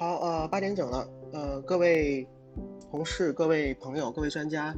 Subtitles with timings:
[0.00, 2.26] 好，呃，八点整了，呃，各位
[2.90, 4.74] 同事、各位朋友、各位专家，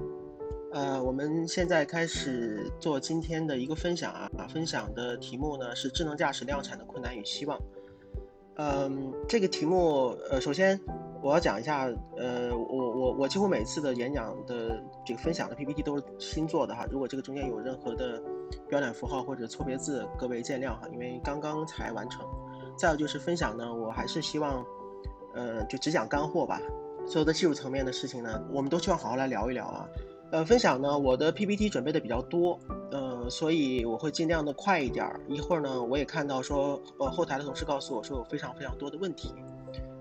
[0.73, 7.57] 呃，我们现在开始做今天的一个分享啊，分享的题目呢是智能驾驶量产的困难与希望。
[8.57, 10.77] 嗯，这个题目，呃，首先
[11.23, 18.21] 我要讲一下，呃，我我我几乎每次的演讲的这个分享的 PPT 都是新做的哈，如果这个中间有任何的
[18.69, 22.27] 标点符号或者错别字，各位见谅哈，因为刚刚才完成。
[22.77, 24.67] 再有就是分享呢，我还是希望。
[25.35, 26.61] 呃，就只讲干货吧。
[27.07, 29.89] 所有的技术层面的事情呢，我们都希望好好来聊一聊啊。
[30.31, 32.59] 呃，分享呢，我的 PPT 准备的比较多，
[32.91, 35.21] 呃，所以我会尽量的快一点儿。
[35.29, 39.35] 一会儿呢，我也看到说，呃，后台的同事告诉我说有非常非常多的问题，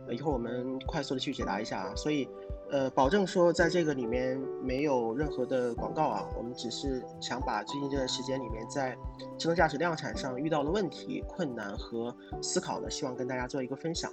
[0.08, 1.92] 呃，一会儿我们快速的去解答一下啊。
[1.98, 2.30] 所以，
[2.70, 8.96] 呃，保证说在这个里面没有任何的广告啊，我们只是想把最近这段时间里面在
[9.38, 14.10] 智能驾驶量产上遇到的问题、困难和思考呢，希望跟大家做一个分享。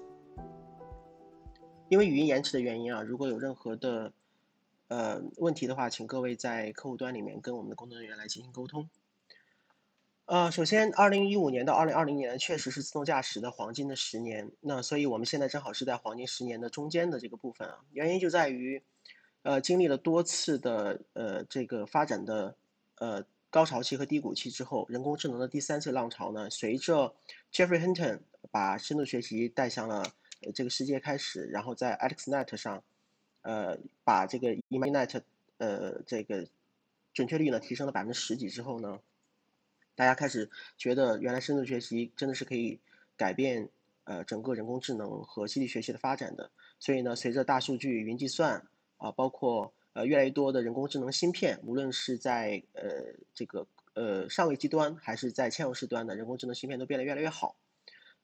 [1.88, 4.12] 因为语音延迟的原因啊，如果有任何的
[4.88, 8.88] 呃问题的话，请各位在客户端里面跟我们的工作人员来进行沟通。
[10.26, 17.78] 呃，首先，二零一五年到二零二零年确实是自动驾驶的黄金的十年，那所以我们现在正好是在黄金十年的中间的这个部分啊。
[17.92, 18.82] 原因就在于，
[19.42, 22.54] 呃，经历了多次的呃这个发展的
[22.96, 27.14] 呃高潮期和低谷期之后，人工智能的第三次浪潮呢，随着
[27.50, 30.12] Jeffrey Hinton 把深度学习带向了。
[30.54, 32.82] 这个世界开始，然后在 AlexNet 上，
[33.42, 35.22] 呃，把这个 ImageNet
[35.58, 36.46] 呃这个
[37.12, 39.00] 准确率呢提升了百分之十几之后呢，
[39.96, 42.78] 大家开始觉得原来深度学习真的是可以
[43.16, 43.68] 改变
[44.04, 46.50] 呃整个人工智能和机器学习的发展的。
[46.78, 48.64] 所以呢，随着大数据、云计算
[48.98, 57.56] 啊，包括呃越来越多的人工智能芯片，无论是在呃这个呃上位机端还是在嵌入式端的人工智能芯片都变得越来越好，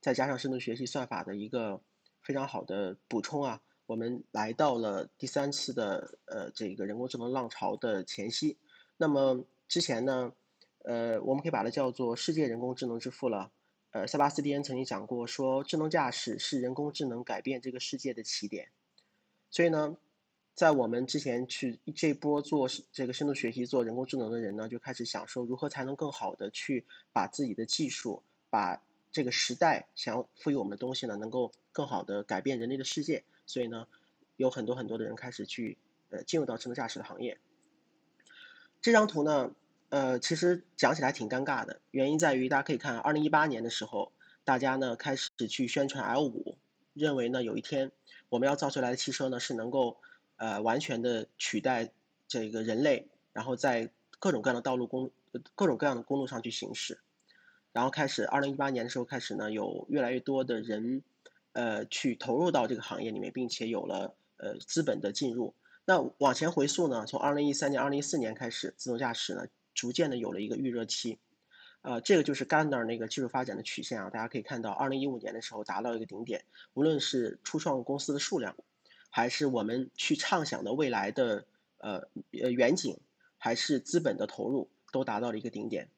[0.01, 1.81] 再加上深度学习算法的一个。
[2.25, 3.61] 非常好的补充啊！
[3.87, 8.57] 我们来到了第三次的呃这个人工智能浪潮的前夕。
[8.97, 10.33] 那么之前呢，
[10.85, 13.53] 呃，我们可以把它叫做世界人工智能之父了。
[13.91, 18.71] 呃，塞巴斯蒂安曾经讲过，说智能驾驶是人工智能改变这个世界的起点。
[19.51, 19.95] 所以呢，
[20.55, 28.83] 在我们之前去这波做这个深度学习、做人工智能的人呢，就开始想说，如何才能更好的去把自己的技术把。
[29.15, 33.87] 这个时代想要赋予我们的东西呢，能够更好的改变人类的世界，所以呢，
[34.37, 35.79] 有很多很多的人开始去
[36.11, 37.39] 呃进入到智能驾驶的行业。
[38.83, 39.55] 这张图呢，
[39.91, 44.11] 呃，其实讲起来挺尴尬的，原因在于大家可以看，二零一八年的时候，
[44.43, 46.59] 大家呢开始去宣传 L 五，
[46.93, 47.93] 认为呢有一天
[48.31, 49.99] 我们要造出来的汽车呢是能够
[50.39, 51.93] 呃完全的取代
[52.27, 55.13] 这个人类，然后在各种各样的道路公
[55.55, 56.99] 各种各样的公路上去行驶。
[57.75, 61.03] 然后开始，二零一八年的时候开始呢，有越来越多的人，
[61.55, 65.53] 呃，去投入到这个行业里面，并且有了呃资本的进入。
[65.85, 71.19] 那往前回溯呢，从二零一三年、二零一四年开始，自动驾驶呢逐渐的有了一个预热期，
[71.83, 78.55] 呃，这个就是 Gartner 那个技术发展的曲线啊，大家可以看到，二零一五年的时候达到一个顶点，无论是初创公司的数量，
[79.11, 81.45] 还是我们去畅想的未来的
[81.79, 82.07] 呃
[82.41, 82.97] 呃远景，
[83.37, 85.89] 还是资本的投入，都达到了一个顶点。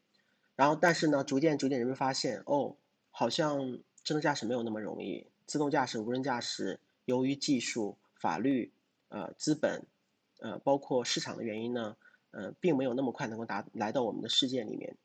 [0.56, 2.76] 然后，但是呢，逐渐逐渐，人们发现，哦，
[3.10, 5.26] 好像智能驾驶没有那么容易。
[5.46, 8.72] 自动驾驶、无人驾驶，由于技术、法律、
[9.10, 9.84] 呃，资本，
[10.40, 11.96] 呃，包括市场的原因呢，
[12.30, 14.96] 呃，并没有那么快能够达来到我们的世界里面。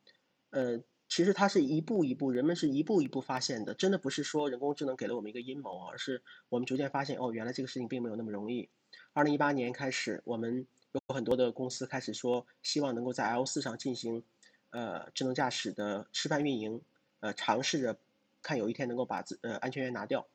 [0.52, 0.80] 呃，
[1.10, 8.70] 其实它是一步一步，人们是一步一步发现的，真的不是说人工智能给了我们一个阴谋，而是我们逐渐发现，哦，原来这个事情并没有那么容易。
[9.12, 14.24] 二零一八年开始，我们有很多的公司开始说，希望能够在 L 四上进行。
[14.72, 16.82] 呃，智能驾驶的示范运营，
[17.20, 18.00] 呃，尝试着
[18.42, 20.28] 看有一天能够把自呃安全员拿掉，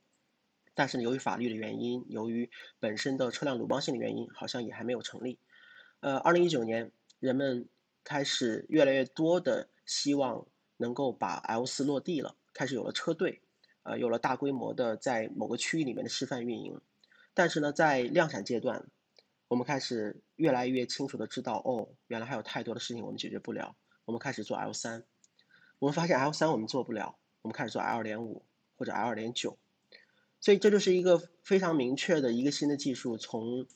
[0.75, 5.39] 但是呢，由于法律的原因，由于本身的车辆鲁棒性的原因，好像也还没有成立。
[6.01, 7.67] 呃，二零一九年，人们
[8.05, 10.47] 开始越来越多的希望
[10.77, 13.41] 能够把 L 四落地了，开始有了车队，
[13.83, 16.81] 呃，有了大规模的在某个区域里面的示范运营。
[17.33, 18.87] 但是呢，在量产阶段，
[19.49, 23.75] 我们开始越来越清楚的知道，哦，原来还有太多的事情我们解决不了。
[24.07, 25.03] 我们开始做 L 三，
[25.81, 28.45] 我们发现 L 三我们做不了，我们开始做 L 点五
[28.77, 29.59] 或者 L 点九，
[30.41, 33.67] 所以这就是一个非常明确的一个新的技术，从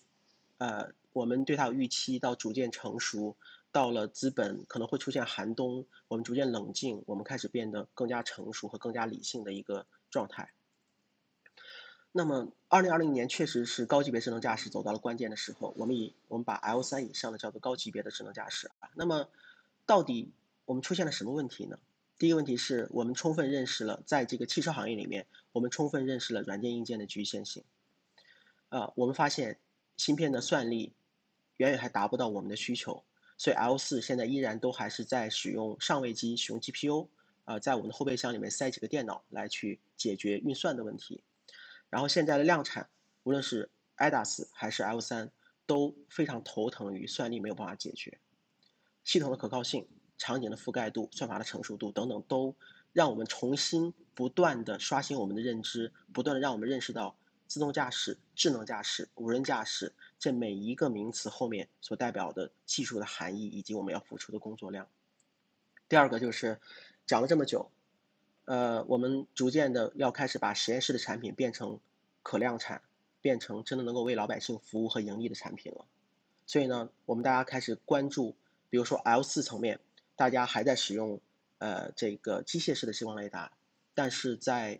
[0.59, 3.37] 呃我们对它有预期到逐渐成熟，
[3.73, 10.53] 到了资本可能会出现寒冬，我们逐渐冷静，我们开始变得更加成熟和更加理性的一个状态。
[12.12, 19.29] 那么，二零二零年确实是高级别智能驾驶走到了关键的时候，我们以我们把 L 三以上的叫做高级别的智能驾驶啊，那么。
[19.87, 20.32] 到底
[20.65, 21.79] 我们出现了什么问题呢？
[22.19, 27.65] 第一个问题是我们充分认识了在这个汽车行业里面，我们充分认识了软件硬件的局限性。
[28.69, 29.59] 啊，我们发现
[29.97, 30.93] 芯片的算力
[31.56, 33.03] 远远还达不到我们的需求，
[33.37, 37.09] 所以 L 四现在依然都还是在使用上位机，使用 GPU，
[37.44, 41.23] 啊，在我们的后备箱里面塞几个电脑来去解决运算的问题。
[41.88, 42.88] 然后现在的量产，
[43.25, 45.32] 无论是 ADAS 还是 L 三，
[45.67, 48.19] 都非常头疼于算力没有办法解决，
[49.05, 49.87] 系统的可靠性。
[50.23, 52.55] 场景的覆盖度、算法的成熟度等等，都
[52.93, 57.17] 让我们重新不断的刷新我们的认知，不断的让我们认识到
[57.47, 64.87] 自动驾驶、智能驾驶、无人驾驶这每一个名词后面所代表的技术的含义，以及我们要付出的工作量。
[65.88, 66.61] 第二个就是
[67.06, 67.70] 讲了这么久，
[68.44, 71.81] 呃，我们逐渐的要开始把实验室的产品变成
[72.23, 72.82] 可量产，
[73.23, 75.87] 变成真的能够为老百姓服务和盈利的产品了。
[76.44, 78.37] 所以呢，我们大家开始关注，
[78.70, 79.78] 比如说 L 四层面。
[80.17, 81.19] 大家还在使用
[81.56, 83.50] 呃这个机械式的激光雷达，
[83.94, 84.78] 但是在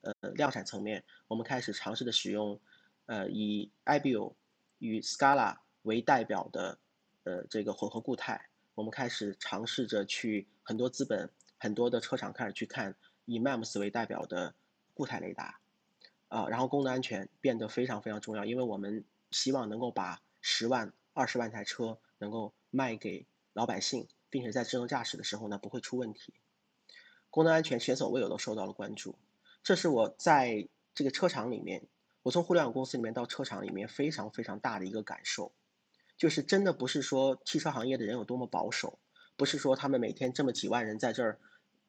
[0.00, 2.58] 呃量产层面，我们开始尝试的使用
[3.04, 4.32] 呃以 IBU
[4.78, 6.78] 与 Scala 为代表的
[7.24, 12.94] 呃这个混合固态，我们开始尝试着去很多资本很多的车厂开始去看
[13.26, 14.54] 以 MEMS 为代表的
[14.94, 15.60] 固态雷达
[16.28, 24.08] 啊，然后功能安全变得非常非常重要，因为我们希望能够把十万二十万台车能够卖给老百姓。
[24.30, 26.34] 并且在智能驾驶的时候呢，不会出问题。
[27.30, 29.18] 功能安全前所未有的受到了关注，
[29.62, 31.86] 这是我在这个车厂里面，
[32.22, 35.50] 我从互联网公司里面到车厂里面非常非常大的一个感受，
[36.18, 38.98] 就是真的不是说汽车行业的人有多么保守，
[39.38, 41.38] 不是说他们每天这么几万人在这儿，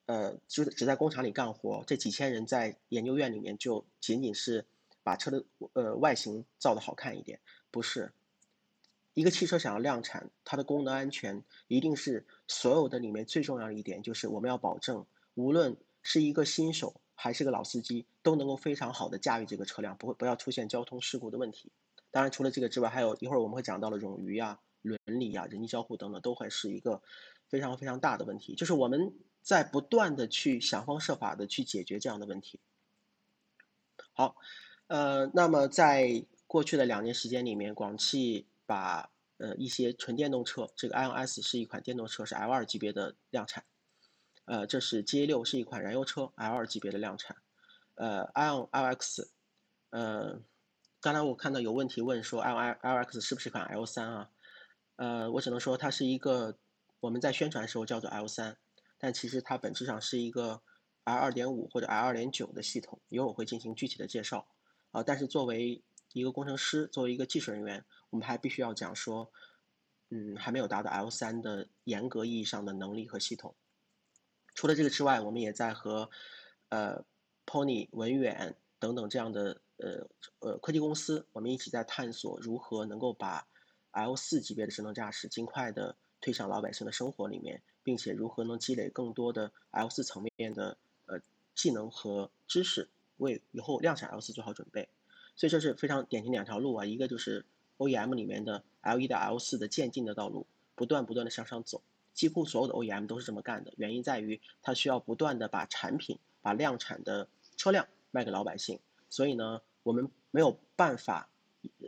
[0.06, 4.66] 呃，就只在工厂里干活，这几千人在研究院里面就仅仅是
[5.04, 5.44] 把车的
[5.74, 8.14] 呃外形造的好看一点，不是。
[9.19, 21.69] 一个汽车想要量产，它的功能安全一定是所有的里面最重要的一点，就是我们要保证，无论是一个新手还是个老司机，都能够非常好的驾驭这个车辆，不会不要出现交通事故的问题。
[22.12, 27.01] 当然，除了这个之外，还有一会儿我们会讲到了冗余呀、伦理呀、人机交互等等，都会是一个
[27.50, 28.56] 非常非常大的问题。
[28.56, 32.57] 就是我们在不断的去想方设法的去解决这样的问题。
[34.13, 34.38] 好，
[34.88, 38.45] 呃，那么在过去的两年时间里面，广汽。
[38.69, 43.66] 把呃一些纯电动车，这个 iON S 是一款电动车，是 L 二级别的量产。
[44.45, 47.38] 呃，这是 G A 六是一款燃油车，L 二级别的量产。
[47.95, 49.31] 呃，iON L X，
[49.89, 50.39] 呃，
[51.01, 54.30] 刚才我看到有问题问说 iON L X 是不是款 L 三啊？
[54.98, 56.60] 呃，我只能说它是一个
[57.00, 58.56] 我们在宣传的时候叫做 L 三，
[59.00, 60.62] 但其实它本质上是一个
[61.06, 64.48] L 二点五或者 L 二点九的系统，一会儿我会进行具体的介绍。
[64.92, 65.83] 啊，但是作为
[66.14, 67.84] 一个工程师，作为一个技术人员。
[68.10, 69.32] 我们还必须要讲说，
[70.10, 73.54] 嗯，还没有达到 L 三的严格意义上的能力和系统。
[74.56, 76.10] 除了这个之外，我们也在和
[76.70, 77.06] 呃
[77.46, 80.08] Pony、文远等等这样的呃
[80.40, 83.48] 呃科技公司，我们一起在探索如何能够把
[83.92, 91.22] L 四级别的智能驾驶尽快的推向老百姓的生活里面，并且如何能积累更多的 L 四层面的呃
[91.54, 94.90] 技能和知识，为以后量产 L 四做好准备。
[95.39, 97.45] 所以这是非常典型两条路啊，一个就是。
[97.80, 100.45] OEM 里面的 L 一到 L 四的渐进的道路，
[100.75, 101.81] 不断不断的向上走，
[102.13, 103.71] 几乎所有的 OEM 都是这么干的。
[103.77, 108.77] 原因在于它需要不断的把产品、把量产的车辆卖给老百姓。
[109.09, 111.29] 所以呢，我们没有办法，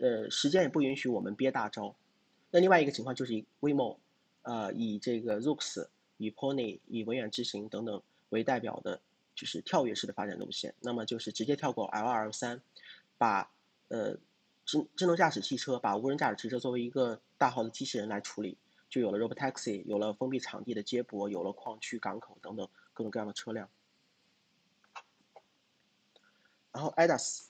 [0.02, 1.94] 呃，时间也不允许我们憋大招。
[2.52, 3.98] 那另外一个情况就是以 Waymo，
[4.44, 9.02] 呃，以这个 Zoox、以 Pony、以文远智行等等为代表的，
[9.36, 10.74] 就是跳跃式的发展路线。
[10.80, 12.62] 那么就是直接跳过 L 二、L 三，
[13.22, 13.52] 把
[13.90, 14.18] 呃。
[14.64, 18.58] 智智能驾驶汽车把无人驾驶汽车作为一个大号的机器人来处理，
[18.90, 23.68] 就有了 Robotaxi，有了封闭场地的接驳，有了矿区、港口等等各种各样的车辆。
[26.72, 27.48] 然后 ADAS，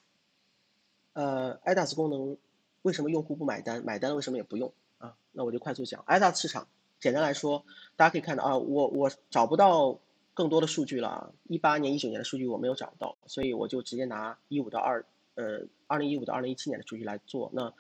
[1.14, 2.38] 呃，ADAS 功能
[2.82, 3.84] 为什么用户不买单？
[3.84, 5.16] 买单为什么也不用啊？
[5.34, 6.68] 那我就快速讲 ADAS 市场。
[7.00, 7.64] 简单来说，
[7.98, 10.00] 大家可以看到啊，我我找不到
[10.34, 15.06] 更多的数据了啊，一八年、一九年的数据我没有找到，所以我就直接拿一五到二。
[15.42, 17.74] 呃，二零一五到二零一七年的数据来做，那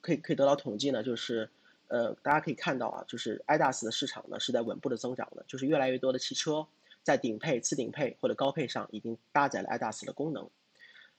[0.00, 1.48] 可以可以得到统计呢，就是
[1.86, 6.66] 呃，大家可以看到啊，就是 IDAS 的市场呢是在稳步的增长的，就是越来越多的汽车
[7.04, 10.50] 在顶配、次顶配或者高配上已经搭载了 IDAS 的功能。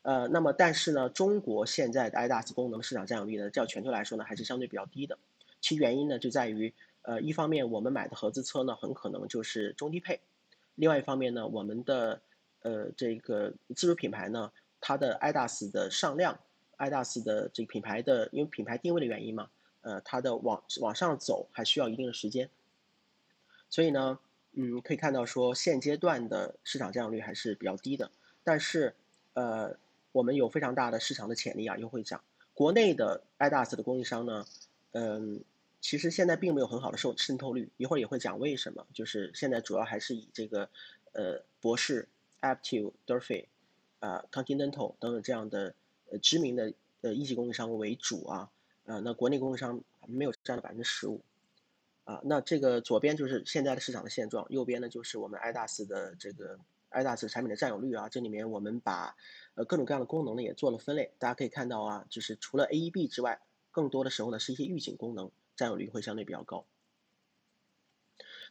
[0.01, 5.17] 呃，那么但是呢，中国现在的 IDAS 功能市场占有率呢，较全球来说呢还是相对比较低的。
[5.61, 10.19] 其原因呢就在于，呃，一方面我们买的合资车呢很可能就是中低配，
[10.75, 12.21] 另外一方面呢，我们的
[12.61, 14.51] 呃这个自主品牌呢。
[14.79, 16.39] 它的 IDAS 的上量
[16.77, 19.49] ，IDAS 的这个品牌的，因为品牌定位的原因嘛，
[19.81, 22.49] 呃，它的往往上走还需要一定的时间。
[23.69, 24.19] 所以呢，
[24.53, 28.11] 嗯，可以看到说现阶段的市场占有率还是比较低的，
[28.43, 28.95] 但是，
[29.33, 29.77] 呃，
[30.11, 34.45] 我们有非常大的市场的潜力啊，又会讲国内的 IDAS 的供应商呢，
[34.91, 35.43] 嗯，
[35.81, 40.69] 其实现在并没有很好的受渗透率，一会儿也会讲为什么，就是现在主要还是以这个，
[41.11, 42.07] 呃，博士、
[42.41, 43.45] Aptiv、Durfee，
[43.99, 45.75] 啊，Continental 等等这样的
[46.11, 48.49] 呃知名的呃一级供应商为主啊，
[48.85, 51.21] 啊，那国内供应商没有占到百分之十五。
[52.05, 56.57] 啊，那这个左边就是现在的市场的现状，右边呢就是我们 iDAS 的这个
[56.89, 58.07] iDAS 产品的占有率啊。
[58.07, 59.17] 这里面我们把
[59.55, 66.65] 呃各种各样的功能呢也做了分类，大家可以看到啊，就是除了 AEB 之外，更多的时候呢是一些预警功能，占有率会相对比较高。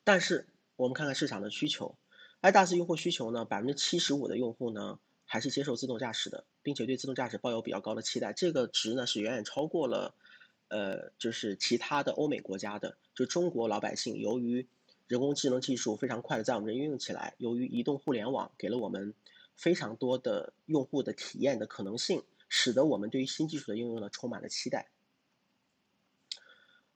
[0.04, 1.96] 但是我们看看市场的需求
[2.42, 10.14] ，iDAS 用户需求呢，百分之七十五的用户呢还是接受自动驾驶的，并且对自动驾驶抱有比较高的期待，这个值呢是远远超过了。
[10.68, 14.66] 呃，就是其他的欧美国家的，就中国老百姓，由于
[15.06, 19.14] 人工智能技术非常快的在我们这运用起来，由于移动互联网给了我们
[19.54, 24.88] 非常多的用户的体验的可能性，使得我们对于新技术的应用呢充满了期待。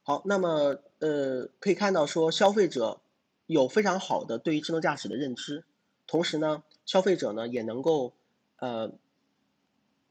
[0.03, 2.99] 好，那么呃，可以看到说消费者
[3.45, 5.63] 有非常好的对于智能驾驶的认知，
[6.07, 8.13] 同时呢，消费者呢也能够
[8.61, 8.91] 呃。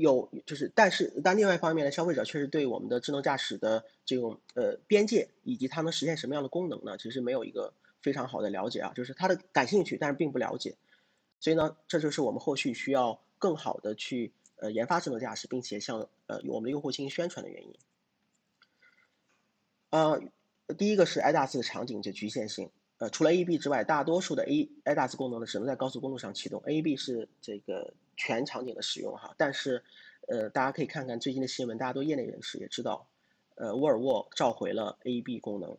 [0.03, 10.75] 有就是，但是但另外一方面呢，消费者确实对我们的智能驾驶的这种呃边界以及它能实现什么样的功能呢，其实没有一个非常好的了解啊，就是他的感兴趣，但是并不了解，
[11.39, 17.75] 所以呢，这就是我们后续需要更好的去呃研发智能驾驶，并且向呃我们的用户进行宣传的原因。
[19.91, 20.19] 呃，
[20.79, 22.71] 第一个是 ADAS 的场景就局限性。
[22.97, 26.63] 呃，除了 AEB 之外，大多数的 A ADAS 功能呢，只能在高速公路上启动。
[26.63, 27.93] AEB 是这个
[28.23, 29.83] 全场景的使用哈，但是，
[30.29, 33.07] 呃，大家可以看看最近的新闻，大家都业内人士也知道，
[33.55, 35.75] 呃，沃尔沃召回了 AEB 功能。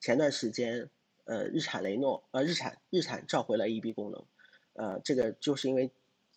[0.00, 0.90] 前段时间，
[1.26, 4.24] 呃，日产雷诺，呃，日产日产召回了 AEB 功能。
[4.72, 5.92] 呃，这个就是因为，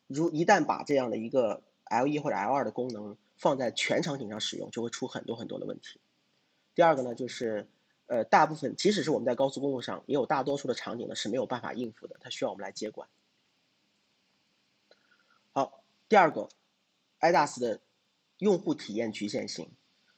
[0.05, 5.99] 如一旦把这样的一个 L1 或者 L2 的功能放在全场景上使用，就会出很多很多的问题。
[6.75, 7.67] 第二个呢，就是。
[8.07, 13.07] 呃，大部分即使是我们在高速公路上，也有大多数的场景呢是没有办法应付的，它需要我们来接管。
[16.11, 16.49] 第二个
[17.21, 17.79] ，iDAS 的
[18.37, 19.69] 用户体验局限性，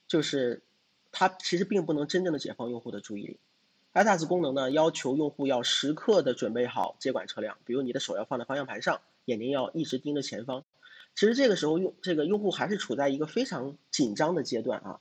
[0.07, 0.63] 就是
[1.12, 3.39] 它其实并不能真正的解放用户的注意力。
[3.93, 10.65] iDAS 功能呢要求用户要时刻的准备好接管车辆，比如你的手要放在方向盘上，眼睛要一直盯着前方。
[11.13, 15.00] 其实这个时候用这个用户还是处在一个非常紧张的阶段啊。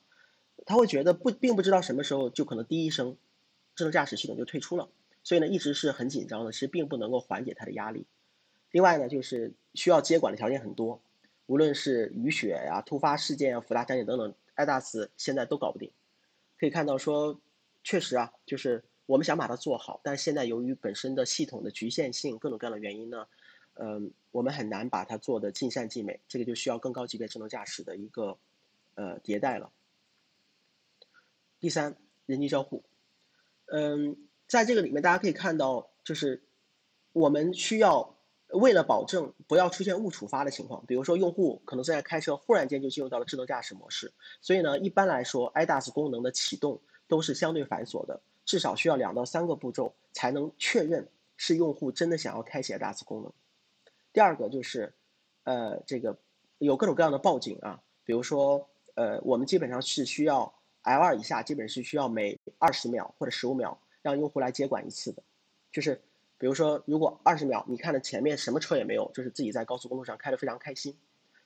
[0.66, 3.16] 他会觉得不，并不知道什么时候就可能第一声，
[3.75, 4.90] 智能驾驶系统就退出了，
[5.25, 8.04] 所以呢一直是很紧张的，其实并不能够缓解他的压力。
[8.72, 11.00] 另外呢，就是需要接管的条件很多，
[11.47, 15.91] 无论是雨雪呀、突发事件啊、复杂场景等等，iDAS 现在都搞不定。
[16.59, 17.41] 可以看到说，
[17.83, 23.26] 确实啊，就是我们想把它做好，但现在由于本身的系统的局限性，各种各样的原因呢，
[23.75, 28.38] 嗯，我们很难把它做的尽善尽美，这个就需要更高级别智能驾驶的一个
[28.95, 29.73] 呃迭代了。
[31.59, 32.85] 第三，人机交互，
[33.67, 36.43] 嗯，在这个里面，大家可以看到，就是
[37.12, 38.17] 我们需要
[38.52, 53.32] 为了保证不要出现误触发的情况，比如说用户可能正在开车，忽然间就进入到了智能驾驶模式，所以呢，一般来说，iDAS 功能的启动都是相对繁琐的，至少需要两到三个步骤才能确认是用户真的想要开启 iDAS 功能。
[54.12, 54.92] 第二个就是，
[55.44, 56.18] 呃，这个
[56.59, 60.54] 有各种各样的报警啊，比如说，呃，我们基本上是需要。
[60.85, 65.23] L2 以下基本是需要每二十秒或者十五秒让用户来接管一次的，
[65.71, 66.02] 就是
[66.42, 70.99] 比如说，如果二十秒你看着前面什么车也没有，就是自己在高速公路上开得非常开心，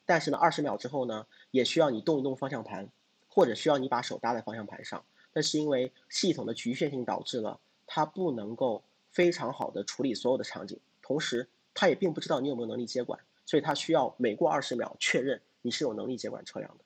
[0.06, 2.88] 但是呢，二十秒之后呢，也需要你动一动方向盘，
[3.28, 16.84] 或者需要你把手搭在方向盘上，那是因为系统的局限性导致了它不能够非常好的处理所有的场景，同时它也并不知道你有没有能力接管，所以它需要每过二十秒确认你是有能力接管车辆的，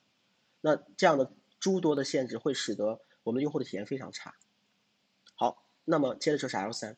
[0.59, 1.31] 那这样的。
[1.61, 4.33] 诸多的限制会使得我们用户的体验非常差。
[5.35, 6.97] 好，那么接着就是 L 三，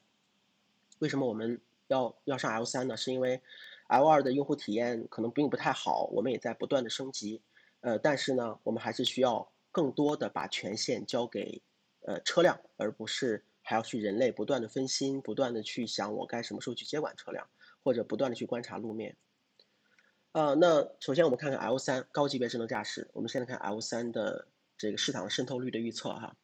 [1.00, 2.96] 为什么我们要要上 L 三呢？
[2.98, 3.42] 是因为
[3.88, 7.42] L 二的用户体验可能并不太好，我们也在不断的升级。
[7.82, 11.62] 呃，但是呢，我们还是需要更多的把权限交给
[12.02, 17.48] 呃车辆，而不是还要去人类不断的分心，不断的去想我该什么时候去接管车辆，
[17.84, 19.16] 或者不断的去观察路面。
[20.32, 24.48] 呃，那首先我们看看 L 三高级别智能驾驶，我们现在看 L 三的。
[24.76, 26.36] 这个市场渗透率的预测哈，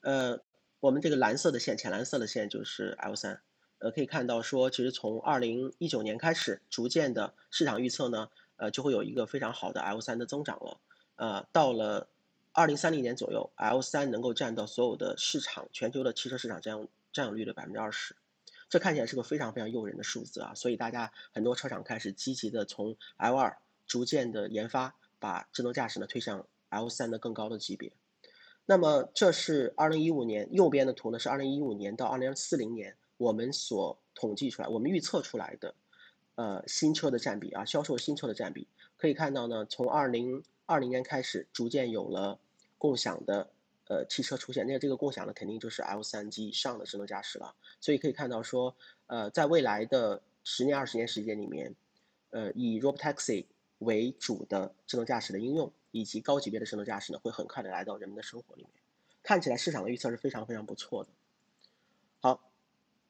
[0.00, 0.38] 呃，
[0.80, 3.40] 我们这个蓝色的线，浅蓝色的线就是 L 三，
[3.78, 10.80] 呃，可以看到说，其实从二零一九年开始，逐渐的市场预测呢，呃，就会有一个非常好的 L 三的增长了，
[11.16, 12.08] 呃，到了
[12.52, 18.16] 二零三零年左右，L 三能够占到所有的市场全球的汽车市场占有占有率的百分之二十，
[18.68, 23.54] 这看起来是个非常非常诱人的数字啊，所以大家很多车厂开始积极的从 L2
[23.86, 27.92] 逐渐的研发，把智能驾驶呢推向 L3 的更高的级别。
[28.66, 35.74] 那么这是2015年，右边的图呢是2015年到2040年我们所统计出来、我们预测出来的，
[36.36, 38.66] 呃，新车的占比啊，销售新车的占比。
[38.96, 42.38] 可以看到呢，从2020年开始，逐渐有了
[42.78, 43.50] 共享的。
[43.90, 47.54] 呃，汽车出现，那这个共享的肯定就是 L3 级以上的智能驾驶了。
[47.80, 51.74] 所以可以看到说，呃，在未来的十年、二十年时间里面，
[52.28, 53.46] 呃，以 Robotaxi
[53.78, 58.72] 为主的智能驾驶的应用，以及高级别的智能驾驶呢，会很快的来到人们的生活里面。
[59.22, 61.08] 看起来市场的预测是非常非常不错的。
[62.20, 62.42] 好，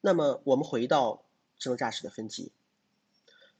[0.01, 1.23] 那么我们回到
[1.57, 2.51] 智能驾驶的分级。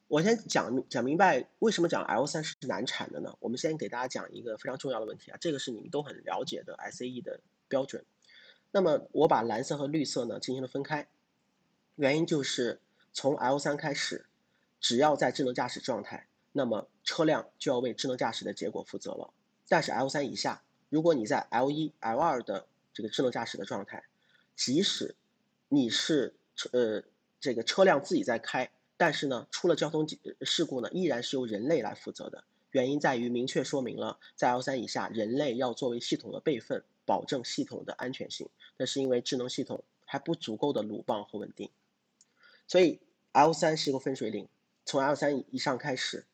[0.07, 3.35] 我先讲讲明白为什么讲 L 三是难产的呢？
[3.39, 8.03] 我们先给大家讲一个非常重要的问题啊，这个是你们都很了解的 SAE 的标准。
[8.71, 11.07] 那么我把蓝色和绿色呢进行了分开，
[11.95, 12.79] 原因就是
[13.13, 14.25] 从 L 三开始，
[14.79, 19.31] 只要在智能驾驶状态，那么车辆就要为智能驾驶的结果负责了。
[19.67, 24.03] 但是 L 三以下，如果你在 L 一、L 二的这个智能驾驶的状态，
[24.55, 25.15] 即使
[25.69, 26.35] 你是
[26.73, 27.01] 呃
[27.39, 28.69] 这个车辆自己在开。
[28.97, 30.05] 但是呢，出了交通
[30.41, 32.43] 事故呢，依然是由人类来负责的。
[32.71, 38.49] 原因在于明确说明了，在 L 三以下，人类要作为系统的备份，保证系统的安全性。
[38.75, 41.69] 那是因为智能系统还不足够的鲁棒和稳定。
[42.67, 42.99] 所以
[43.31, 44.49] L 三是一个分水岭，
[44.83, 46.25] 从 L 三以上开始，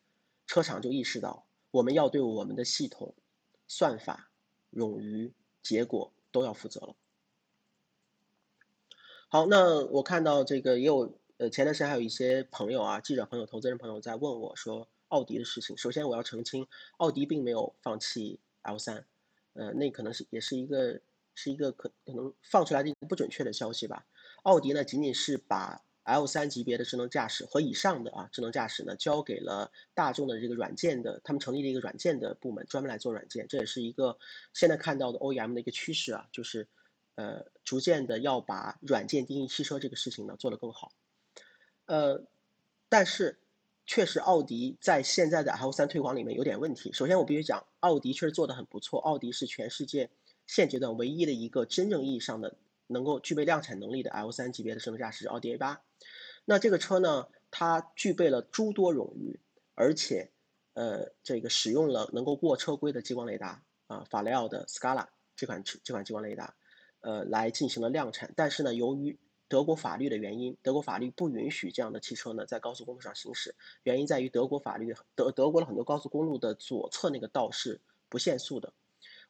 [0.48, 3.14] 车厂就意识到我们要对我们的系统、
[3.68, 4.28] 算法、
[4.72, 6.96] 冗余、结果都要负责了。
[9.28, 11.18] 好，那我看到这个也有。
[11.38, 15.76] 呃，前段时间还有一些朋友啊，记者朋友、投资人朋友在问我说奥迪的事情。
[15.76, 16.66] 首先我要澄清，
[16.96, 19.04] 奥迪并没有放弃 L 三，
[19.52, 20.98] 呃，那可能是也是一个
[21.34, 24.06] 是一个可可能放出来的一个不准确的消息吧。
[24.44, 33.46] 奥迪呢，仅仅是把 L 三级别的智能驾驶和以上的啊智能驾驶呢，交给了大众的这个软件的，他们成立了一个软件的部门，专门来做软件。
[33.46, 34.16] 这也是一个
[34.54, 36.66] 现在看到的 OEM 的一个趋势啊，就是
[37.16, 40.92] 呃，逐渐的要把软件定义汽车这个事情呢做得更好。
[41.86, 42.24] 呃，
[42.88, 43.38] 但是
[43.86, 46.92] 确实，奥迪在现在的 L 三推广里面有点问题。
[46.92, 49.00] 首先，我必须讲，奥迪确实做得很不错。
[49.00, 50.10] 奥迪是全世界
[50.46, 52.56] 现阶段唯一的一个真正意义上的
[52.88, 55.82] 能够具备量产能力的 L 三级别的智能驾驶，奥迪 A 八。
[56.44, 59.38] 那这个车呢，它具备了诸多冗余，
[59.74, 60.30] 而且
[60.74, 66.54] 呃，这个使用了能够过车规的激光雷达啊，法雷奥的 Scala 这款这款激光雷达，
[67.06, 68.32] 呃，来进行了量产。
[68.34, 69.16] 但是呢，由于
[69.46, 73.54] 德国法律的原因，德国法律不允许这样的汽车呢在高速公路上行驶。
[73.84, 78.72] 原因在于德国法律，德德国的很多高速公路的左侧那个道是不限速的。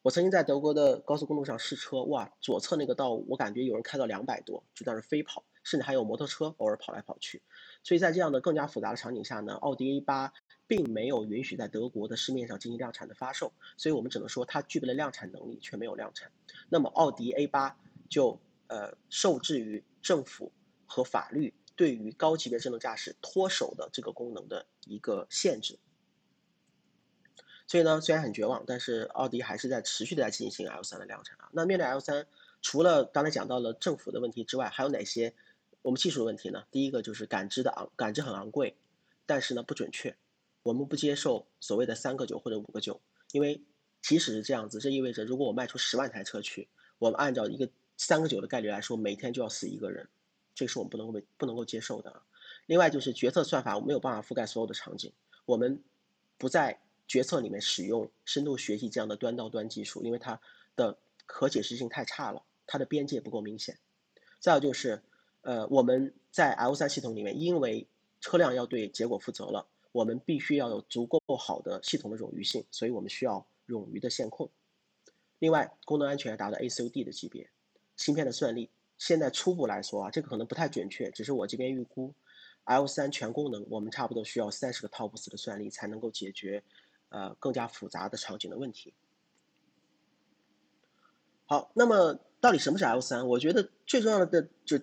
[0.00, 7.42] 我曾经在德国的高速公路上试车，哇，左侧那个道我感觉有人开到两百多，就在那飞跑，甚至还有摩托车偶尔跑来跑去。
[7.83, 10.33] 所以在这样的更加复杂的场景下呢，奥迪 A 八
[10.66, 16.33] 并没有允许在德国的市面上进行量产的发售，所以我们只能说它具备了量产能力，却没有量产。
[16.70, 17.76] 那么奥迪 A 八
[18.09, 19.85] 就呃受制于。
[20.02, 20.52] 政府
[20.87, 25.81] 和法律对于高级别智能驾驶脱手的这个功能的一个限制，
[27.66, 31.48] 所以呢，虽然很绝望，但是奥迪还是在持续的在进行 L 三的量产啊。
[31.50, 32.24] 那面对 L 三，
[32.62, 35.35] 除了刚才讲到了政府的问题之外，还有哪些
[35.87, 36.64] 我们技术的问题呢？
[36.72, 38.75] 第一个就是感知的昂，感知很昂贵，
[39.25, 40.12] 但是呢不准确。
[40.64, 43.62] 我们不接受所谓的三个九或者五个九，因为
[44.03, 46.66] 即使是这样子，这意味着如果我卖出十万台车去，
[46.99, 47.68] 我们按照一个。
[47.99, 50.07] 三个九的概率来说，每天就要死一个人，
[50.55, 52.20] 这是我们不能够不能够接受的。
[52.66, 55.11] 另外就是决策算法我没有办法覆盖所有的场景，
[55.46, 55.83] 我们
[56.37, 60.38] 不在决策里面使用深度学习这样的端到端技术，因为它
[60.77, 63.79] 的可解释性太差了，它的边界不够明显。
[64.40, 65.03] 再有就是，
[65.46, 67.87] 呃，我们在 L 三系统里面，因为
[68.20, 74.50] 车辆要对结果负责了，我们必须要有足够好的系统的冗余性，所以我们需要冗余的线控。
[75.38, 77.48] 另外，功能安全要达到 ACUD 的级别。
[77.96, 82.12] 芯片的算力，现在初步来说啊，这个可能不太准确，只是我这边预估
[82.64, 86.64] ，L 三全功能，我们差不多需要三十个 TOPS 的算力才能够解决，
[87.11, 88.92] 呃，更加复杂的场景的问题。
[91.44, 93.28] 好，那么到底什么是 L 三？
[93.28, 94.80] 我觉得最重要的就，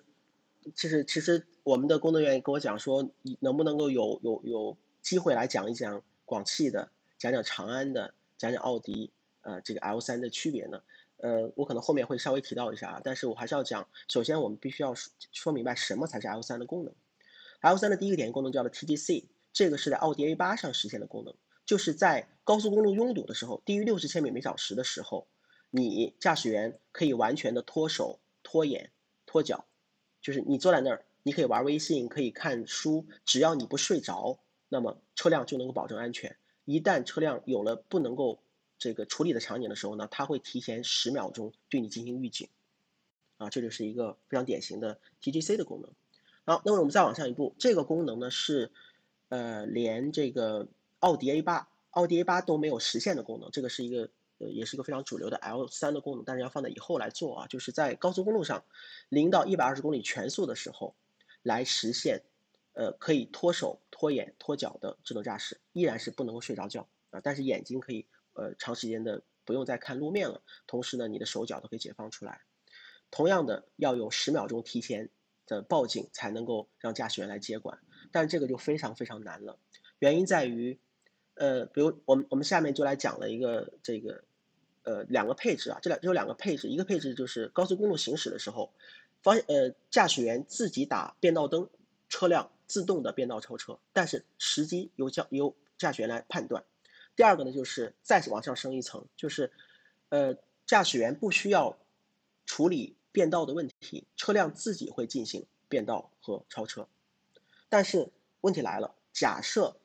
[0.74, 9.10] 其实其实我们的工作人员跟我讲说，你能不能够有有有机会来讲一讲广汽的，讲讲长安的，讲讲奥迪，
[9.42, 10.82] 呃，这个 L 三的区别呢？
[11.18, 13.86] 呃，我可能后面会稍微提到一下啊，但是我还是要讲。
[14.08, 14.94] 首先，我们必须要
[15.32, 16.92] 说明白什么才是 L 三的功能。
[17.60, 25.26] L 三的第一个点功能叫做 TGC，这个是在奥迪 A 八上实现的功能，就是在高速公路拥堵的时候，低于六十千米每小时的时候，
[25.70, 28.90] 你驾驶员可以完全的脱手、脱眼、
[29.24, 29.64] 脱脚，
[30.24, 34.38] 就是你坐在那儿，你可以玩微信，可以看书，只要你不睡着，
[34.70, 36.34] 那么车辆就能够保证安全。
[36.64, 38.40] 一旦车辆有了不能够
[38.78, 42.48] 这个处理的场景的时候呢，它会提前十秒钟对你进行预警，
[43.36, 45.90] 啊，这就是一个非常典型的 TGC 的功能。
[46.46, 48.72] 好，那么我们再往上一步，这个功能呢是，
[49.28, 50.66] 呃，连这个
[51.00, 53.50] 奥迪 A 八、奥迪 A 八都没有实现的功能。
[53.50, 54.08] 这个是一个，
[54.50, 58.64] 也是一个非常主流的 L 三的功能，但是要放在以后来做啊，就是在高速公路上，
[59.08, 60.94] 零到一百二十公里全速的时候，
[61.42, 62.22] 来实现，
[62.72, 72.40] 呃，可以脱手、脱眼、脱脚的智能驾驶，依然是不能够睡着觉啊，但是眼睛可以，呃，长时间的不用再看路面了，同时呢，你的手脚都可以解放出来。
[73.10, 75.10] 同样的，要有十秒钟提前。
[75.46, 77.78] 的报警才能够让驾驶员来接管，
[78.10, 79.58] 但这个就非常非常难了。
[79.98, 80.80] 原因在于，
[81.34, 84.24] 呃，比如我们我们下面就来讲了一个这个，
[84.84, 88.72] 呃，两个配置啊，这两有两个配置，一个配置就是高速公路行驶的时候，
[89.22, 91.68] 方呃驾驶员自己打变道灯，
[92.08, 96.64] 车辆自动的变道超车，但是时机由驾由驾驶员来判断。
[97.16, 99.50] 第二个呢，就是再往上升一层，就是
[100.08, 101.76] 呃驾驶员不需要
[102.46, 102.96] 处理。
[103.14, 106.88] 变道的问题，车辆自己会进行变道和超车，
[107.68, 109.76] 但是问题来了，假设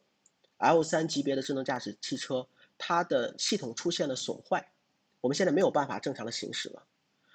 [0.57, 2.47] L 三级别的智能驾驶汽车
[2.79, 4.71] 它的系统出现了损坏，
[5.21, 6.83] 我们现在没有办法正常的行驶了。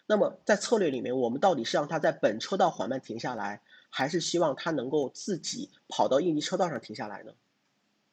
[0.07, 7.33] 那么在策略里面，我们到底是让它在本车道缓慢停下来，还是希望它能够自己跑到应急车道上停下来呢？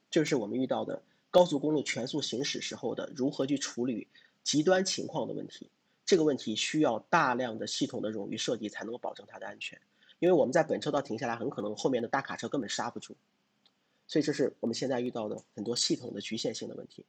[0.09, 4.07] 这是我们遇到的高速公路全速行驶时候的如何去处理
[4.43, 5.69] 极端情况的问题。
[6.05, 9.79] 这个问题需要大量的系统的冗余设计才能够保证它的安全，
[10.19, 13.15] 因为我们在本车道停下来，很可能后面的大卡车根本刹不住，
[14.07, 17.05] 所以这是我们现在遇到的很多系统的局限性的问题。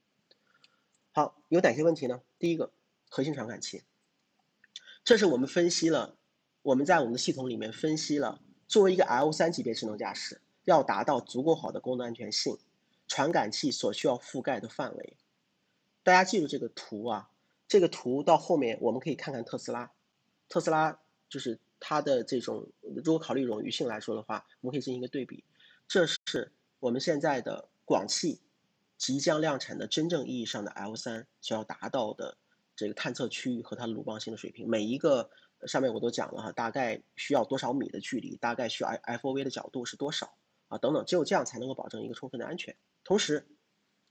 [1.14, 2.22] 好，有哪些问题呢？
[2.38, 2.72] 第一个，
[3.10, 3.82] 核心传感器，
[5.04, 6.16] 这是我们分析了，
[6.62, 12.58] 我们在我们的系统里面分析了，作为一个 L 三级别智能驾驶，要达到足够好的功能安全性，
[13.06, 15.18] 传感器所需要覆盖的范围，
[16.02, 17.28] 大家记住这个图啊。
[17.68, 19.90] 这个图到后面我们可以看看特斯拉，
[20.48, 20.98] 特斯拉
[21.28, 25.44] 就是它的这种，如果考虑冗余性来说的话，我们可以进行一个对比。
[25.88, 28.40] 这是我们现在的广汽
[29.02, 32.36] 即将量产的真正意义上的 L 三需要达到的
[32.76, 34.70] 这个探测区域和它的鲁棒性的水平。
[34.70, 35.28] 每一个
[35.66, 40.32] 上面我都讲了哈，大概需要多少米的距离，大概需要 FOV 的角度是多少
[40.68, 42.76] 啊等等，只有这样才能够保证一个充分的安全。
[43.02, 43.44] 同时，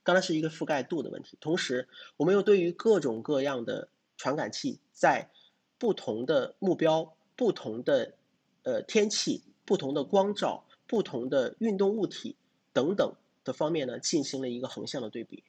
[0.04, 5.30] 刚才是一个覆盖度的问题，同时我们又对于各种各样的传感器在
[5.77, 8.15] 不同的目标、不同的
[8.63, 12.36] 呃天气、不同的光照、不同的运动物体
[12.73, 15.43] 等等的方面呢，进行了一个横向的对比。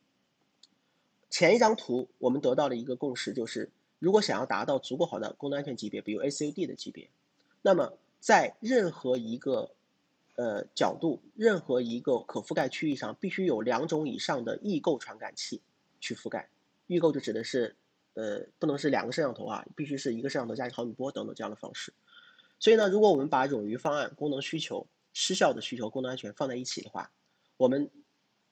[1.31, 7.09] 前一张图我们得到了一个共识，就是如果想要达到足够好的功能安全级别，比如 ACUD 的级别，
[7.63, 9.71] 那么在任何一个
[10.35, 15.61] 呃，角度任何一个可覆盖区域上，必须有两种以上的异构传感器
[16.01, 16.49] 去覆盖。
[16.87, 17.77] 异构就指的是，
[18.15, 21.93] 呃，不能是两个摄像头啊，必须是一个摄像头加一毫米波等等这样的方式。
[22.59, 27.11] 所以呢，如果我们把冗余方案、功能需求、失效的需求、功能安全放在一起的话，
[27.63, 27.93] 我们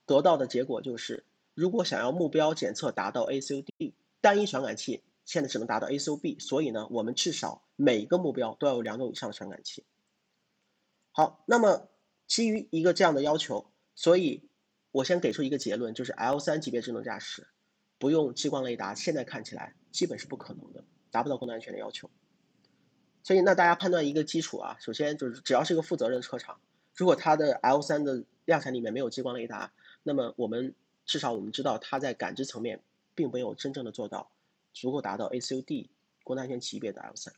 [0.06, 9.84] 得到的结果就是，如果想要目标检测达到 A C O D，单一传感器现在只能达到 A C O B，所以呢，我们至少每个目标都要有两种以上的传感器。
[11.10, 11.88] 好，那么
[12.28, 14.48] 基于一个这样的要求，所以
[14.92, 17.48] 我先给出一个结论，就是 L 三级别智能驾驶
[17.98, 22.08] 不用激光雷达，现在看起来基本是不可能的，达不到功能安全的要求。
[23.24, 26.60] 所以那大家判断一个基础啊，首先就是只要是一个负责任的车厂，
[27.00, 30.74] 如果它的 L 三的量产里面没有激光雷达，那么我们
[31.06, 32.82] 至少我们知道它在感知层面
[33.14, 34.30] 并没有真正的做到
[34.74, 35.88] 足够达到 ACUD
[36.24, 37.32] 功能安全级别的 L 三。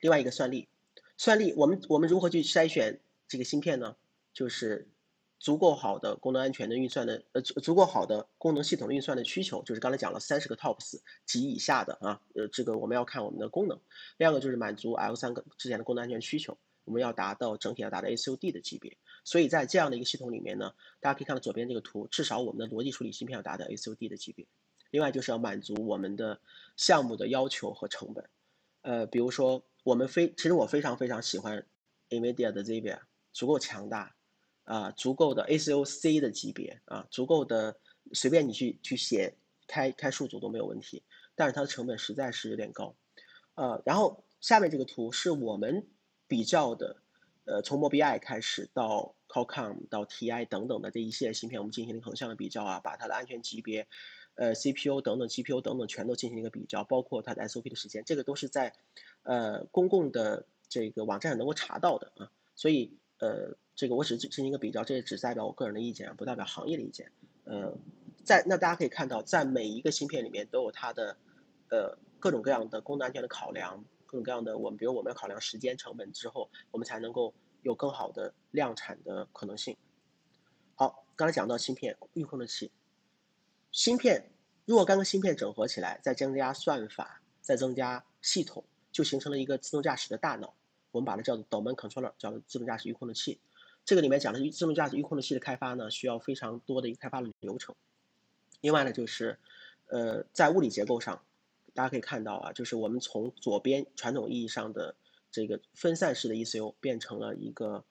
[0.00, 0.68] 另外一个算力。
[1.16, 3.94] 算力，我们我们如何去筛选这个芯片呢？
[4.32, 4.88] 就是
[5.38, 13.80] 足够好的功能安全的运算的，呃，足足够好的功能系统运算的需求，就是刚才讲了三十个 TOPS 及以下的啊，呃，这个我们要看我们的功能。
[14.16, 16.56] 第二个就是满足 L 三个之前的功能安全需求，
[16.88, 18.96] 我们要达到整体要达到 ACUD 的级别。
[19.22, 24.46] 所以在这样的一个系统里面呢，大家可以看到左边这个图，至少我们的逻辑处理芯片要达到 ACUD 的级别。
[24.90, 26.40] 另外就是要满足我们的
[26.76, 28.28] 项目的要求和成本，
[28.82, 29.62] 呃，比如说。
[29.84, 31.64] 我们非其实我非常非常喜欢
[32.10, 32.98] NVIDIA 的 Xavier，
[33.32, 34.14] 足够强大，
[34.64, 37.78] 啊，足够的 ACOC 的级别啊，足够的
[38.12, 39.34] 随便你去去写
[39.66, 41.02] 开开数组都没有问题，
[41.34, 42.94] 但是它的成本实在是有点高，
[43.54, 45.86] 呃，然后下面这个图是我们
[46.28, 46.96] 比较的，
[47.46, 53.88] 呃，从 Mobi 开始到 Qualcomm 到 TI 等等的这一系列芯片，我们进行了横向的比较啊，把它的安全级别。
[54.34, 58.72] 呃，CPU 等等，GPU 等等，全都进行了一个比较，包括它的 SOP 的时间，这个都是在，
[59.24, 62.30] 呃，公共的这个网站能够查到的啊。
[62.54, 67.10] 所以呃，这个我只进行一个比较，这也只代表我个人的意见，不代表行业的意见。
[67.42, 67.76] 呃，
[68.22, 71.16] 在那大家可以看到，在每一个芯片里面都有它的
[71.70, 79.76] 呃各种各样的功能安全的考量，各种各样的我们比如我们要考量时间成本之后，我们才能够有更好的量产的可能性。
[80.74, 82.72] 好，刚才讲到芯片预控制器，
[83.70, 84.32] 芯片
[84.64, 90.54] 若干个芯片整合起来，再增加算法，再增加系统，就形成了一个自动驾驶的大脑。
[90.90, 93.38] 我们把它叫做 domain controller，叫做自动驾驶预控制器。
[93.84, 97.74] 这个里面讲的自动驾驶预控制器的开发呢，需要非常多的一个开发的流程。
[98.62, 99.38] 另外呢，就是
[99.88, 101.22] 呃，在物理结构上，
[101.78, 104.96] 大家可以看到啊，就是我们从左边传统意义上的
[105.30, 107.84] 这个分散式的 ECU 变成了一个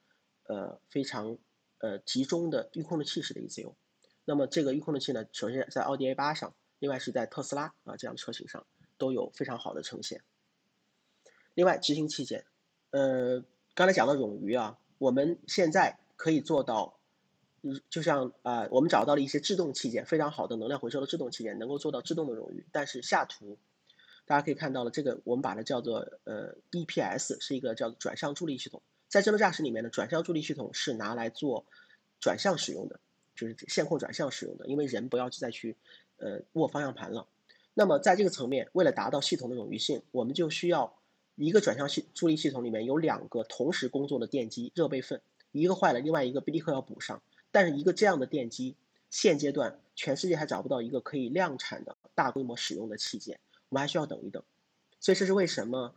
[0.43, 1.37] 呃非常。
[1.79, 3.75] 呃，集中的预控制器式的 ECU，
[4.25, 8.65] 那么这个预控制器呢，首先在奥迪 A 八上，另外是在特斯拉啊这样的车型上
[8.97, 10.23] 都有非常好的呈现。
[11.53, 12.45] 另外，执行器件，
[12.89, 13.43] 呃，
[13.75, 16.97] 刚才讲到冗余啊，我们现在可以做到，
[17.61, 22.65] 嗯，就像啊，我们找到了一些制动器件，非常好的能量回收的制动器件，能够做到制动的冗余。
[22.71, 23.59] 但是下图，
[24.27, 28.81] 大家可以看到了，这个我们把它叫做呃 EPS，是一个叫转向助力系统。
[29.07, 31.65] 在自动驾驶里面呢，转向助力系统是拿来做
[32.19, 32.99] 转向使用的，
[33.35, 35.77] 就是线控转向使用的，因为人不要再去
[36.17, 37.25] 呃握方向盘了。
[37.73, 40.93] 那么在这个层面，为了达到系统的冗余性，我们就需要
[41.35, 45.21] 一个转向系助力系统里面有两个同时工作的电机热备份，
[45.53, 47.21] 一个坏了，另外一个立刻要补上。
[47.49, 48.75] 但是一个这样的电机，
[49.09, 54.43] 现阶段全世界还找不到一个可以量产的大规模使用的器件，我们还需要等一等。
[54.99, 55.93] 所以这是为什么，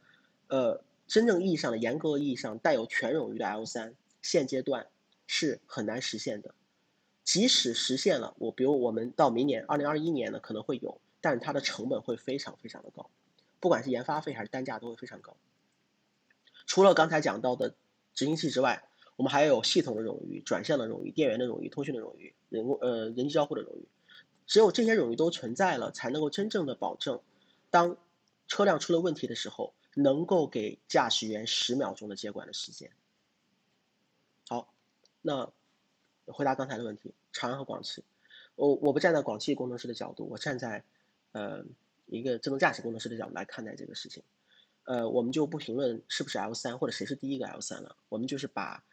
[0.48, 0.82] 呃。
[1.10, 4.86] 真正意义上的、严格意义上带有全冗余的 L 三，现阶段
[5.26, 6.54] 是很难实现的。
[7.24, 13.10] 即使实现了，我比如我们到明年二零二一年呢，可能会有，但是它的成本会非常非常的高，
[13.58, 15.36] 不管是研发费还是单价都会非常高。
[16.64, 17.74] 除了刚才讲到的
[18.14, 18.84] 执行器之外，
[19.16, 23.88] 我们还有系统的冗余、转向的冗余、电源的冗余、通讯的冗余、人工呃人机交互的冗余。
[24.46, 27.20] 只有这些冗余都存在了，才能够真正的保证，
[27.70, 27.96] 当
[28.46, 29.74] 车辆出了问题的时候。
[29.94, 32.92] 能够给驾驶员十秒钟的接管的时间。
[34.48, 34.72] 好，
[35.20, 35.52] 那
[36.26, 38.04] 回答刚才的问题，长安和广汽，
[38.54, 40.84] 我我不站在广汽工程师的角度，我站在
[41.32, 41.64] 呃
[42.06, 44.22] 一个自动驾驶工程师的角度来看待这个事情。
[44.84, 48.84] 呃，我们就不评论是不是 L 三或者谁是第一个 L 三了，我们就是把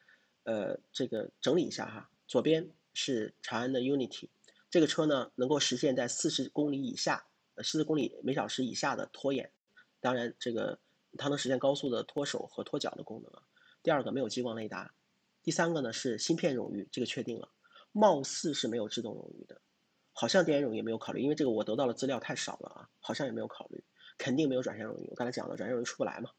[0.46, 2.10] 呃这个整理一下哈。
[2.28, 4.30] 左边是长安的 Unity，
[4.72, 7.28] 这个车呢能够实现在四十公里以下，
[7.64, 9.52] 四十公里每小时以下的拖延，
[10.00, 10.80] 当然这个。
[11.18, 13.42] 它能实现高速的脱手和脱脚的功能啊。
[13.82, 14.94] 第二个没有激光雷达，
[15.42, 17.50] 第三个呢是芯片冗余，这个确定了，
[17.92, 19.60] 貌似是没有制动冗余的，
[20.12, 23.84] 好像电源冗余没有考虑，因为这个我得到的资料太少了啊，好像也没有考虑，
[24.18, 25.08] 肯定没有转向冗余。
[25.08, 26.30] 我刚才讲了，转向冗余出不来嘛。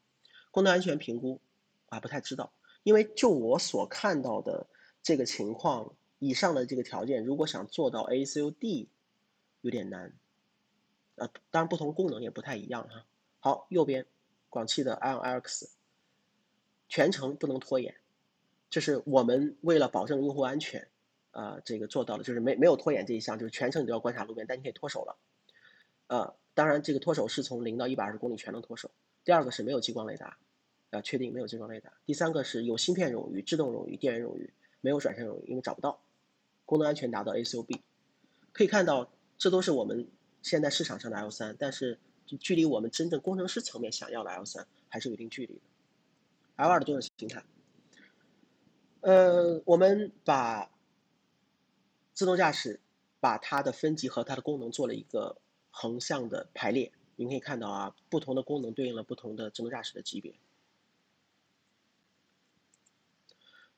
[0.52, 1.40] 功能安全评估
[1.88, 2.52] 我还不太知道，
[2.84, 4.68] 因为就我所看到的
[5.02, 8.88] 这个情况，以上的这个条件，如果想做到 ACUD，
[9.62, 10.14] 有点难。
[11.18, 13.04] 呃，当然不同功能也不太一样哈。
[13.40, 14.06] 好，右边。
[14.50, 15.68] 广汽的 i o n X，
[16.88, 17.94] 全程不能拖延，
[18.70, 20.88] 这是我们为了保证用户安全，
[21.32, 25.18] 啊，这个做到的，就是没没有拖延这一项，就是全程你都要观察路边，但你可以脱手了，
[26.06, 28.90] 呃，当然这个脱手是从零到一百二十公里全能脱手。
[29.22, 30.38] 第二个是没有激光雷达，
[30.88, 31.92] 啊，确定没有激光雷达。
[32.06, 34.50] 第三个是有芯片冗余、制动冗余、电源冗余，
[34.80, 36.00] 没有转向冗余，因为找不到。
[36.64, 37.80] 功能安全达到 ACUB，
[38.54, 40.08] 可以看到这都是我们
[40.48, 41.98] 现在市场上的 L 三，但是。
[42.40, 45.60] 距离我们真正工程师层面想要的 L 三还是有一定距离的。
[46.56, 47.42] L 二的多种形态，
[49.00, 50.70] 呃，我们把
[52.12, 52.80] 自动驾驶
[53.18, 56.92] 把它的分级和它的功能做了一个横向的排列。
[57.16, 60.34] 你可以看到啊，不同的功能对应了不同的自动驾驶的级别。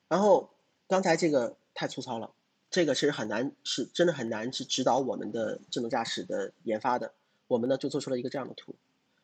[0.09, 0.53] 然后
[0.89, 2.33] 刚才这个太粗糙了，
[2.71, 7.13] 这个其实很难，是真的很难去指导我们的智能驾驶的研发的。
[7.47, 8.73] 我们呢就做出了一个这样的图，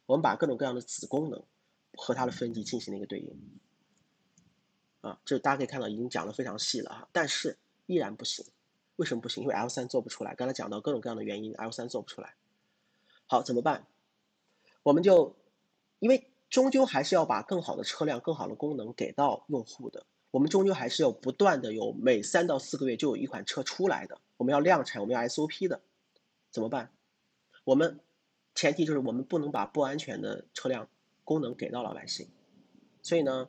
[0.05, 1.41] 我们把各种各样的子功能
[1.93, 3.59] 和它的分级进行了一个对应，
[4.99, 8.45] 啊，这大家可以看到已经讲的非常细了哈，但是依然不行，
[8.97, 9.43] 为什么不行？
[9.43, 12.35] 因为 L 三做不出来，刚才讲到各种各样的原因，L 三做不出来。
[13.27, 13.87] 好，怎么办？
[14.83, 15.37] 我们就
[15.99, 25.81] 因为终究还是要把更好的车辆、更好的功能给到用户的，我们终究还是要不断的有每三到四个月就有一款车出来的，我们要量产，我们要 SOP 的，
[26.51, 26.91] 怎么办？
[27.63, 27.99] 我们。
[28.55, 30.89] 前提就是我们不能把不安全的车辆
[31.23, 32.27] 功能给到老百姓，
[33.03, 33.47] 所以呢，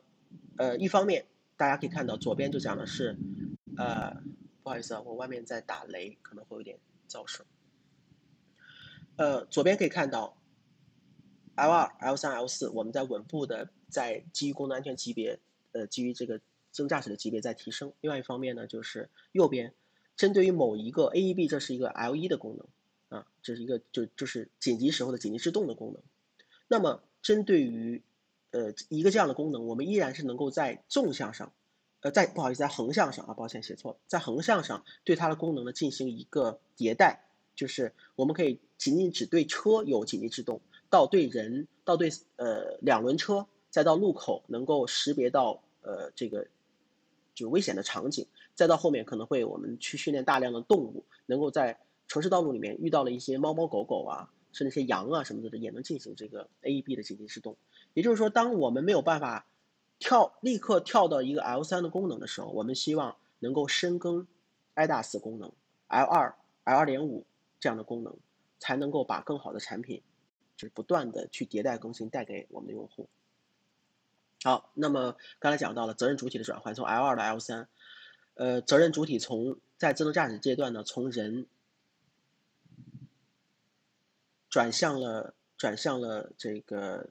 [0.55, 1.25] 呃，一方面
[1.57, 3.17] 大家可以看到左边就讲的是，
[3.75, 4.21] 呃，
[4.61, 6.77] 不好意思啊，我外面在打雷，可能会有点
[7.09, 7.43] 噪声。
[9.15, 10.37] 呃，左边可以看到
[11.55, 15.39] L 二、L 三、L 四，我们在稳步的在基于功能安全级别，
[15.71, 16.39] 呃，基于这个
[16.71, 17.93] 自动驾驶的级别在提升。
[18.01, 19.73] 另外一方面呢，就是右边
[20.15, 26.01] 针对于某一个 AEB，这是一个 L 一的功能啊，这是一个就就是紧急时候的紧急制动的功能。
[26.67, 28.01] 那么针对于
[28.51, 31.51] 呃一个这样的功能，我们依然是能够在纵向上，
[32.01, 40.61] 呃，在不好意思，在横向上啊，抱歉写错了，在横向上对它的功能呢进行一个迭代，就是我们可以仅仅只对车有紧急制动。
[40.91, 46.47] 到对人，到对呃两轮车，再到路口能够识别到呃这个
[47.43, 57.55] 就危险的场景，再到后面可能会我们去训练大量的动物，能够在城市道路里面遇到了一些猫猫狗狗啊，是那些羊啊什么的，也能进行这个 AEB 的紧急制动。
[57.93, 59.45] 也就是说，当我们没有办法
[59.99, 64.27] 跳立刻跳到一个 L 三的功能的时候，我们希望能够深耕
[64.75, 65.51] IDAS 功能
[65.87, 67.25] L 二、L 二点五
[67.59, 68.15] 这样的功能，
[68.59, 70.01] 才能够把更好的产品。
[70.57, 73.07] 就是不断的去迭代更新，带给我们的用户。
[74.43, 77.67] 好，那么刚才讲到了责任主体的转换，从 L 二到 L 三，
[78.35, 81.47] 呃，责任主体从在自动驾驶阶段呢，从人
[84.49, 87.09] 转向了转向了这个，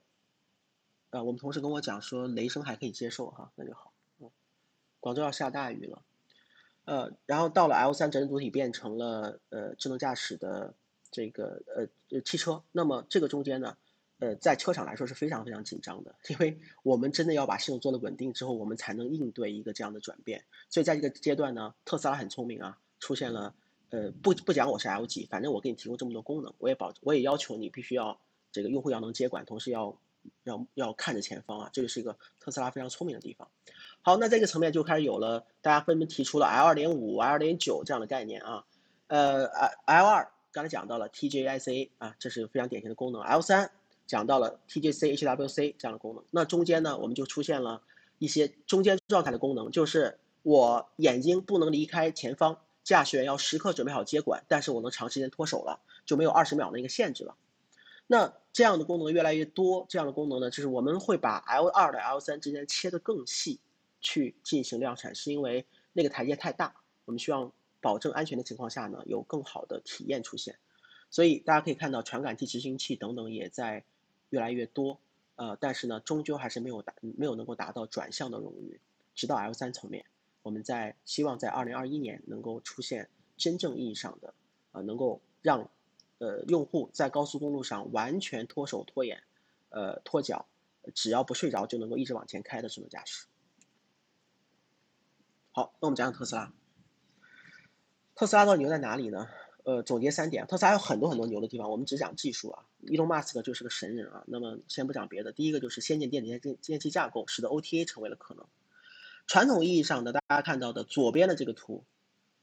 [1.11, 3.93] 呃，我们同事跟我讲说雷声还可以接受哈，那就好。
[4.21, 4.31] 嗯，
[5.01, 6.03] 广州要下大雨了，
[6.85, 10.75] 呃，然后到了 L 三，责任主体变成了呃智能驾驶的。
[11.11, 13.79] 这个呃呃汽车，那么这个中间呢，
[14.19, 20.45] 呃在车厂来说是非常非常紧张的，因为我们真的要把系统做的稳定之后，我们才能应对一个这样的转变。
[20.71, 23.55] 所以在这个阶段呢，特斯拉很聪明啊，出现了
[23.91, 29.99] 呃不不讲我是 L 级，反正我给你提供这么多功能，我也保我也要求你必须要这个用户要能接管，同时要
[30.43, 33.49] 要要看着前方啊，这个是一个特斯拉非常聪明的地方。
[34.03, 38.65] 好，那这个层面就开始有了，大家纷纷提出了 L 二点五、L 二点九这样的概念啊，
[39.07, 39.47] 呃
[39.87, 40.31] L 二。
[40.51, 43.21] 刚才讲到了 TJIC 啊，这是非常典型的功能。
[43.21, 43.71] L 三
[44.09, 46.25] 讲到了 TJC、HWC 这样的功能。
[46.33, 47.81] 那中间呢，我们就出现了
[48.19, 57.37] 一些中间状态的功能，就是我眼睛不能离开前方，驾驶员要时刻准备好接管，但是我能长时间脱手了，就没有二十秒的一个限制了。
[58.09, 63.61] 那这样的功能越来越多，这样的功能呢，就是我们会把 L 二的 L 三之间切得更细，
[64.01, 67.53] 去进行量产，是因为那个台阶太大，我们需要。
[67.81, 70.59] 保证安全的情况下呢，有更好的体验出现，
[71.13, 73.85] 所以大家可以看到传感器、执行器等等也在
[74.31, 75.01] 越来越多，
[75.37, 78.81] 呃，但是呢，终究还是没有达没有能够达到转向的荣誉。
[79.15, 80.05] 直到 L 三层面，
[80.43, 84.35] 我们在希望在二零二一年能够出现真正意义上的，
[84.73, 85.71] 呃，能够让
[86.19, 89.23] 呃用户在高速公路上完全脱手脱眼，
[89.71, 90.47] 呃脱脚，
[90.95, 93.27] 只要不睡着就能够一直往前开的智能驾驶。
[95.51, 96.53] 好，那我们讲讲特斯拉。
[98.15, 99.29] 特斯拉到底牛在哪里呢？
[99.69, 100.47] 呃，总结三点。
[100.47, 102.65] 特斯拉有很多很多牛的地方，我们只讲技术啊。
[102.81, 104.25] 伊隆马斯克就是个神人啊。
[104.27, 108.47] 那么先不讲别的，第一个就是先进电子电电器架构，使得 OTA 成为了可能。
[109.27, 111.85] 传统意义上的大家看到的左边的这个图，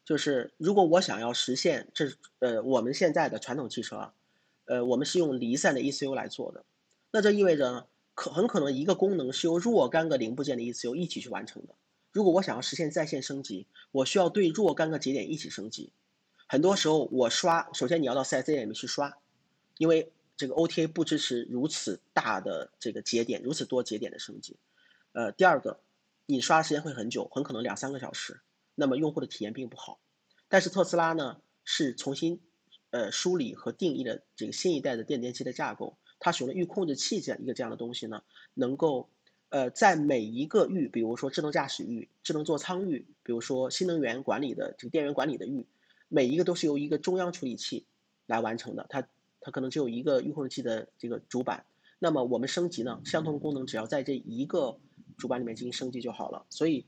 [0.05, 4.13] 就是如果我想要实现这呃我们现在的传统汽车啊，
[4.65, 6.63] 呃我们是用离散的 ECU 来做的，
[7.09, 11.73] 那这意味着呢，可很可能一个功能是由若干个零部件的 ECU 一起去完成的。
[12.11, 15.89] 如果我想要实现在线升级，我需要对若干个节点一起升级。
[16.47, 19.17] 很多时候我刷，首先你要到 4S 店里面去刷，
[19.77, 24.55] 因为这个 OTA 不支持如此大的这个节点，如此多节点的升级。
[25.13, 25.79] 呃，第二个，
[26.25, 28.41] 你刷的时间会很久，很可能两三个小时，
[28.75, 29.99] 那么用户的体验并不好。
[30.47, 32.39] 但是特斯拉呢，是重新
[32.91, 39.09] 呃梳理和定义了这个新一代的电电机的架构，它使用的域控制器这样一个这样的东西呢，能够。
[39.49, 45.65] 呃，在每一个域，比如说智能驾驶域、智能座舱域，比如说新能源管理的这个电源管理的域，
[46.07, 47.85] 每一个都是由一个中央处理器
[48.25, 48.85] 来完成的。
[48.89, 49.07] 它
[49.41, 51.65] 它可能只有一个域控制器的这个主板。
[51.99, 54.77] 那么我们升级呢，相同功能只要在这一个
[55.17, 56.45] 主板里面进行升级就好了。
[56.49, 56.85] 所以，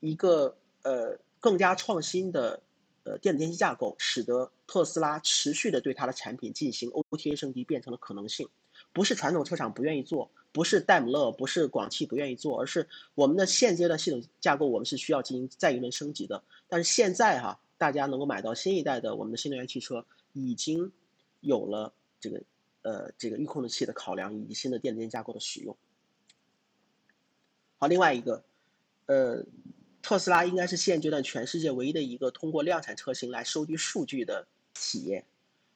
[0.00, 2.60] 一个呃更加创新的
[3.04, 8.48] 呃电子电器架构，使得特斯拉持续的对它的产品进行 OTA 升级变成了可能性，
[8.92, 10.30] 不是传统车厂不愿意做。
[10.50, 16.42] 不是戴姆勒，不是广汽不愿意做，而是我们的现阶段系统架构，我们是需要进行再一轮升级的。
[16.68, 20.04] 但是现在哈，大家能够买到新一代的我们的新能源汽车，
[20.34, 20.92] 已经
[21.40, 22.42] 有了这个
[22.82, 25.74] 呃这个预控制器的考量，以及新的电子电架构的使用。
[27.78, 28.44] 好，另外一个，
[29.06, 29.44] 呃，
[30.02, 35.24] 特斯拉应该是现阶段全世界唯一的一个通过量产车型来收集数据的企业。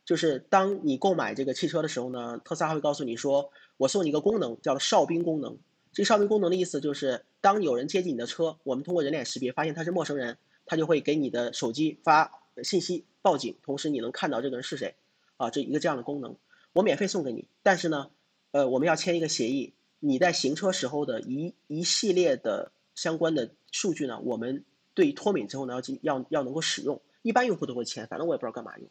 [0.04, 3.50] 就是当你购买这个汽车的时候呢，特斯拉会告诉你说。
[3.78, 5.58] 我送你一个功能，叫做哨兵功能。
[5.92, 10.38] 这个哨兵功能的意思就是，当有人接近你的车，我们通过人脸识别发现他是陌生人，
[10.72, 12.32] 他就会给你的手机发
[12.64, 14.94] 信息报警，同时你能看到这个人是谁。
[15.36, 16.34] 啊，这一个这样的功能，
[16.72, 17.46] 我免费送给你。
[17.62, 18.10] 但是呢，
[18.52, 24.64] 呃，我们要签一个协议，你在行车时候的一一系列的相关的数据呢，我们
[24.94, 28.88] 对脱敏之后呢要进要要能够使用，一般用户都会签，反正我也不知道干嘛用。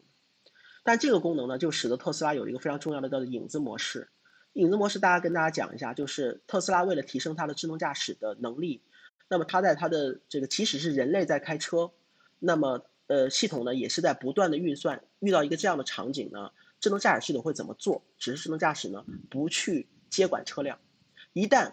[0.84, 4.08] 但这个功能呢，就使得特斯拉有一个非常重要的叫做影子模式。
[4.52, 8.82] 影子模式，大家跟大家讲一下，就是特斯拉为了提升它的智能驾驶的能力，
[9.28, 11.90] 那么它在它的这个即使是人类在开车，
[12.38, 16.50] 那么呃系统呢也是在不断的运算，遇到一个这样的场景呢，
[16.80, 18.02] 智能驾驶系统会怎么做？
[18.18, 20.78] 只是智能驾驶呢不去接管车辆，
[21.32, 21.72] 一旦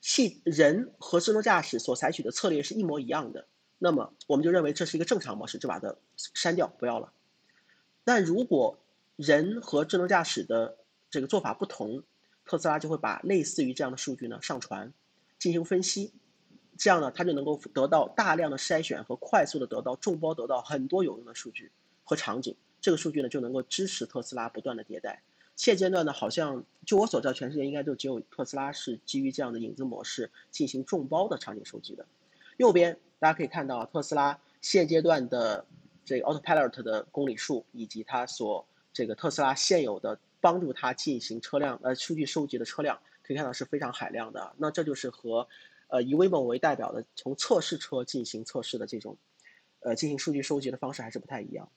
[0.00, 3.46] 系人和智能驾驶所采取的策略是一模一样的，
[3.78, 7.12] 那么我们就认为这是一个正常模式，就把它删掉，不要了。
[8.04, 8.78] 但如果
[9.16, 10.78] 人和智能驾驶的
[11.10, 12.02] 这个做法不同，
[12.46, 14.92] 特斯拉就会把类似于这样的数据呢上传，
[15.38, 16.12] 进行分析，
[16.80, 21.70] 这样呢它就能够得到大量的筛选和快速的得到众包得到很多有用的数据
[22.02, 25.22] 和场景，这个数据呢就能够支持特斯拉不断的迭代。
[25.56, 32.06] 现阶段呢，好像就我所知道，全世界应该就只有特斯拉是基于这样的影子模式进行众包的场景收集的。
[32.56, 35.64] 右边大家可以看到特斯拉现阶段的。
[36.02, 44.52] 这个 Autopilot 的公里数以及它所这个特斯拉现有的帮助它进行车辆呃数据收集的车辆，可以看到是非常海量的。
[44.56, 45.46] 那这就是和
[45.90, 49.18] 呃以 Waymo 为代表的从测试车进行测试的这种
[49.80, 51.68] 呃进行数据收集的方式还是不太一样。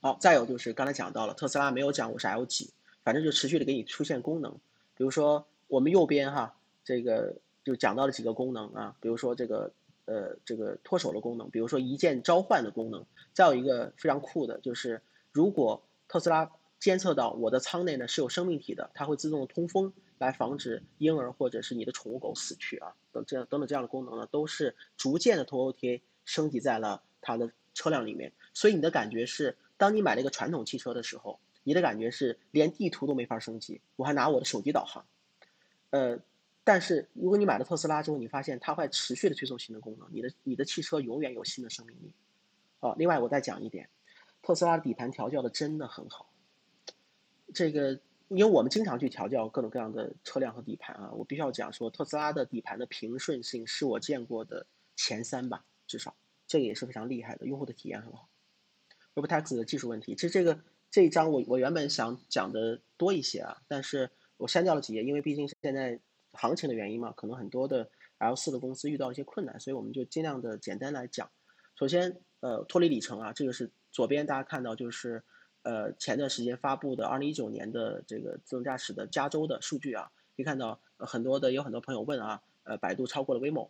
[0.00, 2.70] 好，再有就是刚才讲到了特斯拉没有讲我是 L 几，
[3.02, 4.52] 反正就持续的给你出现功能，
[4.96, 9.72] 比如说我们右边哈这个就讲到了几个功能啊，比如说这个。
[10.08, 15.02] 呃，这个脱手的功能，比如说一键召唤的功能，再有一个非常酷的，就是
[15.32, 28.32] 如果特斯拉监测到我的舱内呢是有生命体的，它会自动通风来防止婴儿或者是你的宠物狗死去啊，等这样等等这样的功能呢，都是逐渐的通过 OTA 升级在了它的车辆里面。
[28.54, 35.06] 所以你的感觉是，当你买了一个传统汽车的时候，你的感觉是连地图都没法升级，我还拿我的手机导航，
[35.90, 36.18] 呃。
[36.68, 42.10] 但是，如果你买了特斯拉之后，你发现它会持续的推送新的功能，你的你的汽车永远有新的生命力。
[42.80, 43.88] 哦，另外我再讲一点，
[44.42, 46.28] 特斯拉的底盘调教的真的很好。
[47.54, 54.66] 这个，因为我们经常去调教各种各样的车辆和底盘啊，我必须要讲说，特斯拉的底盘的平顺性是我见过的
[54.96, 56.16] 前三吧，至少
[56.46, 58.28] 这个也是非常厉害的，用户的体验很好。
[59.14, 60.60] Robotaxi 的技术问题，其实这个
[60.90, 66.00] 这一章我我原本想讲的多一些啊，但是我删掉了几页，因为毕竟现在。
[66.38, 71.30] 行情的原因嘛，可能很多的 L 四的公司遇到一些困难，所以我们就尽量的简单来讲。
[71.78, 75.24] 首先，呃，脱离里程啊，这个是左边大家看到就是，
[75.66, 83.68] 呃，前段时间发布的二零一九年的这个自动驾驶的加州的数据啊，可以看到很多的有很多朋友问啊，呃，百度超过了 Waymo，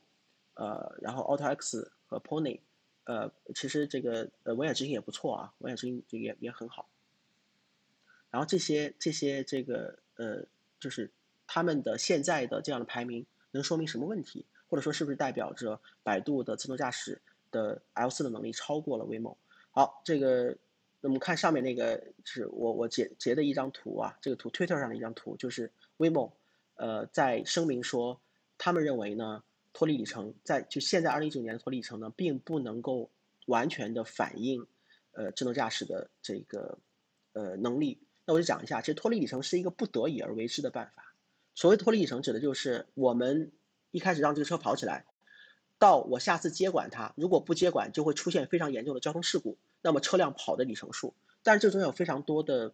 [0.55, 2.61] 呃，然后 AutoX 和 Pony，
[3.05, 6.87] 呃，其实这个呃文野执行也不错啊，文野执行这个也也很好。
[8.31, 10.45] 然后这些这些这个呃
[10.79, 11.11] 就是。
[11.49, 14.45] 他们的现在的这样的排名能说明什么问题？
[14.69, 17.23] 或者说是不是代表着百度的自动驾驶
[17.53, 19.37] 的 L 四的能力超过了 Waymo？
[19.71, 20.57] 好，这个
[21.01, 26.33] 那么看上面那个是我我截截的一张图啊，这个图 Twitter 上的一张图，就是 Waymo，
[26.75, 28.21] 呃，在声明说，
[28.59, 33.11] 他们认为呢，脱离里程在就现在二零一九年的脱离里程呢，并不能够
[33.47, 34.67] 完全的反映
[35.13, 36.79] 呃智能驾驶的这个
[37.35, 38.01] 呃能力。
[38.25, 41.15] 那我就讲一下，其实脱离里程是一个不得已而为之的办法。
[41.55, 43.53] 所谓脱离里程，指的就是我们
[43.93, 45.07] 一开始让这个车跑起来，
[45.79, 49.57] 到我下次接管它，如果不接管，就会出现非常严重的交通事故。
[49.83, 52.73] 那么车辆跑的里程数，但是这中间有非常多的，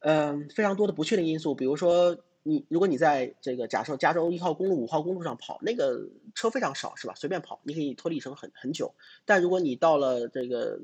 [0.00, 1.54] 嗯，非常多的不确定因素。
[1.54, 7.14] 比如说，你如果你在这个假设加州一号公路、五号公路上跑，那个车非常少，是吧？
[7.16, 8.94] 随便跑，你可以脱离里程很很久。
[9.24, 10.80] 但如果你到了这个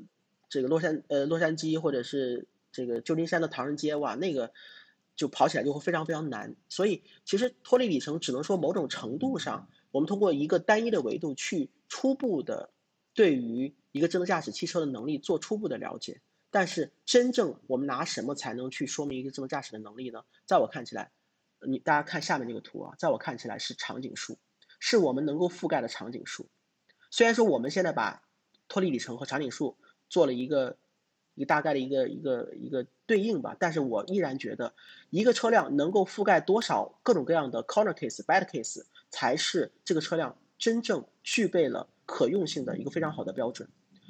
[0.49, 4.51] 这个洛杉呃洛杉矶或者是这个旧金山的唐人街，哇，那个。
[5.17, 12.69] 就跑起来就会非常非常难，所以其实脱离里程只能说某种程度上，我们通过一个单一的维度去初步的
[13.13, 16.19] 对于一个智能驾驶汽车的能力做初步的了解。
[16.51, 20.25] 但是真正我们拿什么才能去说明一个智能驾驶的能力呢？
[20.45, 21.11] 在我看起来，
[21.65, 24.37] 你大家看下面这个图啊，在我看起来是场景数，
[24.79, 26.49] 是我们能够覆盖的场景数。
[27.09, 28.21] 虽然说我们现在把
[28.67, 29.77] 脱离里程和场景数
[30.09, 30.77] 做了一个。
[31.37, 34.73] 一个大概的一个一个一个对应吧，但是我依然觉得，
[35.09, 43.67] 一个车辆能够覆盖多少各种各样的 corner case、bad case，才是这个车辆真正具备了可用性的一个非常好的标准。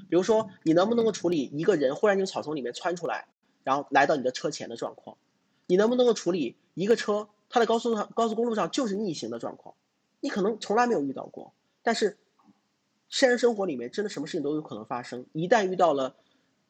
[0.10, 3.28] 比如说，你能不能够处理一个人忽然从草丛里面窜出来，
[3.64, 5.18] 然后来到你的车前的状况？
[5.68, 9.76] 你能不能够处理一个车它在高速上高速公路上就是逆行的状况？
[10.20, 12.18] 你可能从来没有遇到过，但是
[13.10, 15.26] 现实生活里面真的什么事情都有可能发生。
[15.34, 16.16] 一旦遇到了，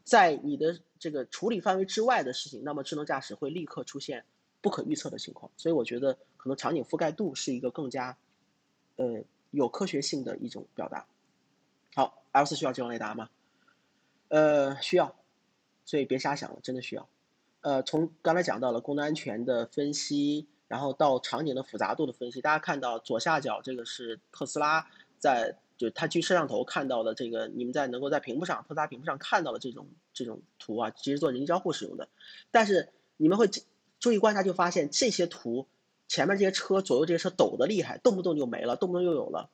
[0.03, 4.23] 在你的这个处理范围之外的事情，那么智能驾驶会立刻出现
[4.61, 5.51] 不可预测的情况。
[5.57, 8.17] 所以我觉得可能场景覆盖度是一个更加
[8.97, 11.05] 呃有科学性的一种表达。
[12.35, 13.29] 好，L 四需要激光雷达吗？
[14.27, 15.15] 呃，需要，
[15.85, 17.07] 所以别瞎想了，真的需要。
[17.61, 24.85] 呃，从刚才讲到了功能安全的分析，然后到场景的复杂度的分析，大家看到左下角这个是特斯拉
[25.17, 32.09] 在，就它据摄像头看到的这个，你们在能够在屏幕上，特斯拉屏幕上看到的这种这种图啊，其实做人机交互使用的。
[32.51, 33.49] 但是你们会
[33.97, 35.67] 注意观察，就发现这些图
[36.09, 39.49] 前面这些车左右这些车抖的厉害，动不动就没了，动不动又有了。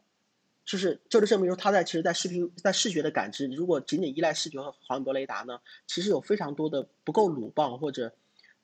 [0.72, 8.14] 就是这就证明说，它在其实，在视频在视觉的感知，如果仅仅依赖视觉和毫米波雷达呢，其实有非常多的不够鲁棒或者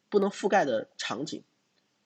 [0.07, 1.43] 不能覆盖的场景，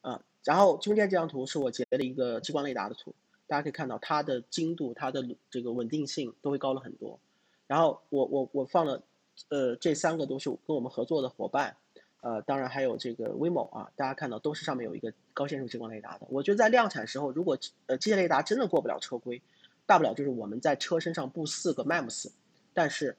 [0.01, 3.13] 啊，然后中间这张图是我截的一个激光雷达的图，
[3.45, 7.19] 大家可以看到它的精度、它的这个稳定性都会高了很多。
[7.67, 9.03] 然后我我我放了，
[9.49, 11.77] 呃，这三个都是跟我们合作的伙伴，
[12.21, 16.25] 呃，当然还有这个 Waymo 啊，大家看到都是上面有一个高线束激光雷达的。
[16.31, 19.39] 我觉得在量产时候，如果呃机械雷达真的过不了车规。
[19.85, 22.31] 大不了就是我们在车身上布四个 MEMS，
[22.73, 23.17] 但是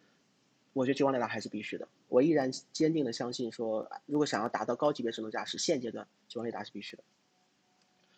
[0.73, 1.87] 我觉得激光雷达还是必须的。
[2.09, 7.03] 我依然坚定的相信说，如果想要达到高级别智能驾驶，现阶段激光雷达是必须的。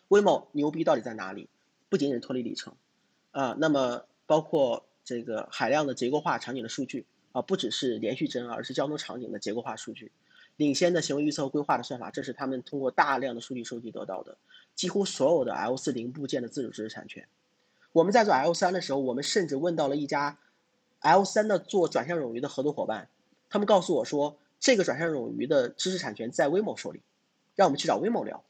[0.09, 1.49] Waymo 牛逼到底在哪里？
[1.89, 2.73] 不仅仅是脱离里程，
[3.31, 10.11] 啊，那么包括这个海量的结构化场景的数据啊，不只是连续帧，而是交通场景的结构化数据，
[10.57, 14.37] 领先的行为预测和规划的算法，这是他们通过大量的数据收集得到的。
[14.75, 17.27] 几乎所有的 L 四零部件的自主知识产权。
[17.95, 20.37] 我们在做 L 三的时候，我们甚至问到了一家
[20.99, 23.07] L 三的做转向冗余的合作伙伴，
[23.47, 26.99] 他们告诉我说，这个转向冗余的知识产权在 Waymo 手里，
[27.55, 28.43] 让我们去找 Waymo 聊，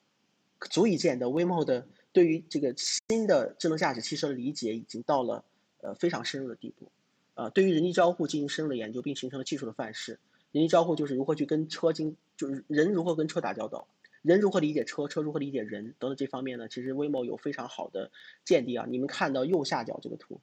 [0.72, 5.46] 足以见得 Waymo 的对于这个新的智能驾驶汽车的理解已经到了
[5.82, 6.92] 呃非常深入的地步，
[7.36, 10.20] 呃，对于人机交互进行深入的研究，并形成了技术的范式。
[10.54, 13.88] 人机交互就是如何去跟车经，就是人如何跟车打交道。
[14.26, 16.68] 人如何理解车，车如何理解人等等这方面呢？
[16.68, 18.10] 其实 Waymo 有非常好的
[18.44, 18.88] 见地啊！
[18.90, 20.42] 你们看到右下角这个图，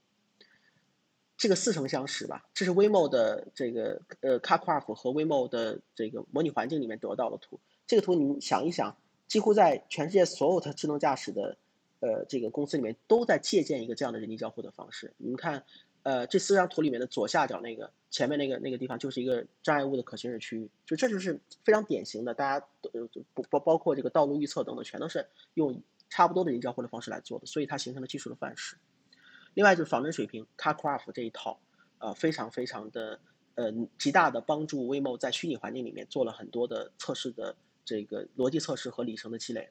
[1.37, 2.47] 这个似曾相识吧？
[2.55, 7.59] 这是 Waymo 的这个呃 CarCraft 和 Waymo 的这个模拟环境里面得到的图。
[7.89, 11.57] 这个图你们想一想，几乎在全世界所有的智能驾驶的
[11.99, 15.13] 呃这个公司里面都在借鉴一个这样的人机交互的方式。
[15.17, 15.65] 你们看。
[16.03, 22.91] 呃，这四张图里面的左下角那个前面那个那个地方就是一个障碍物的可行驶区域，就这就是非常典型的，大家都
[23.33, 25.81] 不包包括这个道路预测等等，全都是用
[26.11, 28.77] 差不多的人交互的方式来做的，所以它形成了技术的范式。
[29.55, 31.61] 另外就是仿真水平，CarCraft 这一套，
[31.99, 33.21] 呃，非常非常的
[33.55, 39.71] 呃极大的帮助 Waymo 在虚拟环境里面做了很多的测试的这个逻辑测试和里程的积累。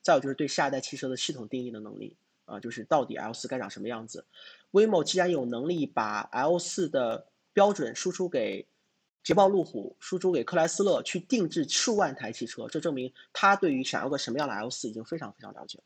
[0.00, 2.16] 再有就是对下一代汽车的系统定义的能力。
[2.52, 4.26] 啊，就是到底 L 四该长什么样子
[4.72, 8.66] ？Waymo 既然有能力把 L 四的标准输出给
[9.22, 15.84] 捷豹、路虎，输出给克莱斯勒，去定制数万台汽车，这证明他对于想要个什么样的 L 四已经非常非常了解了。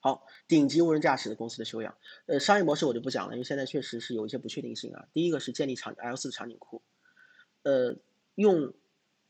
[0.00, 5.06] 好，顶级无人驾驶的公司的修养，呃，商业模式我就不讲了，因为现在确实是有一些不确定性啊。
[5.12, 6.82] 第一个是建立场 L 四的场景库，
[7.62, 7.94] 呃，
[8.34, 8.74] 用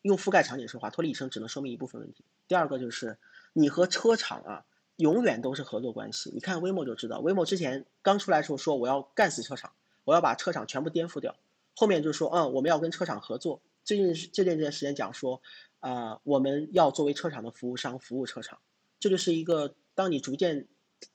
[0.01, 2.25] 用覆盖场景说话，脱离里程只能说明一部分问题。
[2.47, 3.19] 第二个就是
[3.53, 4.65] 你和车厂啊。
[4.99, 6.31] 永远都是合作关系。
[6.35, 9.73] 你看威莫就知道威莫之前刚出来的时候说我要干死车厂，
[10.05, 11.37] 我要把车厂全部颠覆掉。
[11.77, 13.61] 后面就说，嗯，我们要跟车厂合作。
[13.85, 15.41] 最近最近这段时间讲说，
[15.79, 18.59] 啊，我们要作为车厂的服务商服务车厂。
[18.99, 20.67] 这就是一个当你逐渐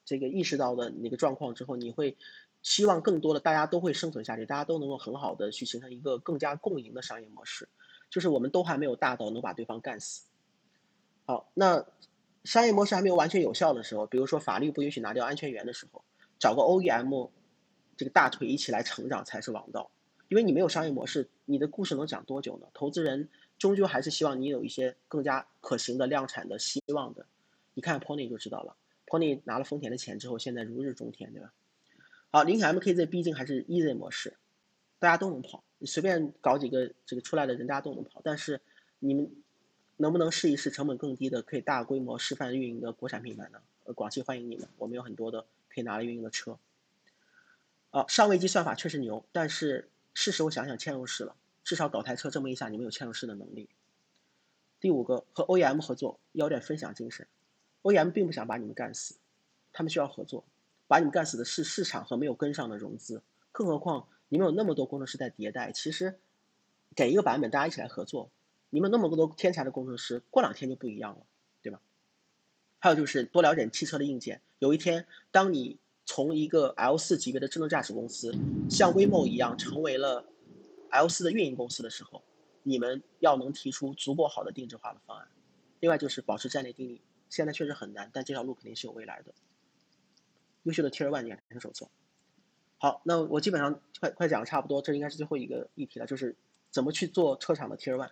[0.05, 2.15] 这个意识到的那个状况之后，你会
[2.61, 7.67] 希望更多的大家都会生存下去，大家都能够很好的去形成一个更加共赢的商业模式。
[8.09, 10.23] 就是我们都还没有大到能把对方干死。
[11.25, 11.85] 好，那。
[12.43, 16.03] 商业模式还没有完全有效的时候，比如说法律不允许拿掉安全员的时候，
[16.37, 17.29] 找个 OEM，
[17.95, 19.89] 这个大腿一起来成长才是王道。
[20.27, 22.67] 因为你没有商业模式，你的故事能讲多久呢？
[22.73, 27.25] 投资人终究还是希望你有一些更加可行的量产的希望的。
[27.75, 28.75] 你看 Pony 就知道了
[29.05, 31.53] ，Pony 拿了丰田的钱之后，现在如日中天，对吧？
[32.29, 34.35] 好，林肯 MKZ 毕竟还是 Easy 模式，
[34.99, 38.19] 大家都能跑，你随便搞几个这个出来的人，大家都能跑。
[38.21, 38.59] 但是
[38.99, 39.31] 你们。
[39.97, 43.61] 能不能试一试成本更低的、可以大规模示范运营的国产品牌呢？
[43.85, 46.57] 呃，广汽欢迎你们，我们有很多的可以拿来运营的车。
[47.91, 53.69] 啊，上位机算法确实牛，但是是时候想想嵌入式了，至少搞台车证明一下你们有嵌入式的能力。
[54.79, 57.27] 第五个，和 OEM 合作要点分享精神
[57.83, 59.15] ，OEM 并不想把你们干死，
[59.71, 60.43] 他们需要合作，
[60.87, 63.21] 把你们干死的是市场和没有跟上的融资，
[63.51, 66.17] 更何况你们有那么多工程师在迭代，其实
[66.95, 68.29] 给一个版本大家一起来合作。
[68.73, 71.23] 你们那么多天才的工程师，过两天就不一样了，
[71.61, 71.79] 对吧？
[72.79, 74.41] 还有就是多了解汽车的硬件。
[74.57, 78.33] 有一天，当你从一个 L 四级别的智能驾驶公司，
[78.67, 80.25] 像 Waymo 一样成为了
[80.89, 82.23] L 四的运营公司的时候，
[82.63, 85.27] 你们要能提出足够好的定制化的方案。
[85.79, 86.99] 另外就是保持战略定力，
[87.29, 89.35] 现在确实很难，但这条路肯定是有未来的。
[90.63, 91.87] 优秀的 Tier One 养成手册。
[92.79, 96.35] 好，那我基本上快快讲的差不多，这应该是最后一个议题了，就是
[96.71, 98.09] 怎么去做车厂的 Tier One。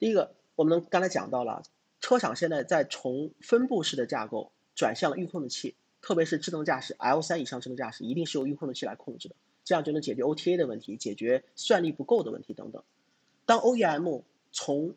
[0.00, 1.62] 第一个，我们刚才讲到了，
[2.00, 12.82] 车厂现在在从分布式的架构转向了预控制器，特别是智能驾驶 L 三以上智能驾驶，一定是由预控制器来控制的，这样就能解决 OTA 的问题，解决算力不够的问题等等。
[13.44, 14.22] 当 OEM
[14.52, 14.94] 从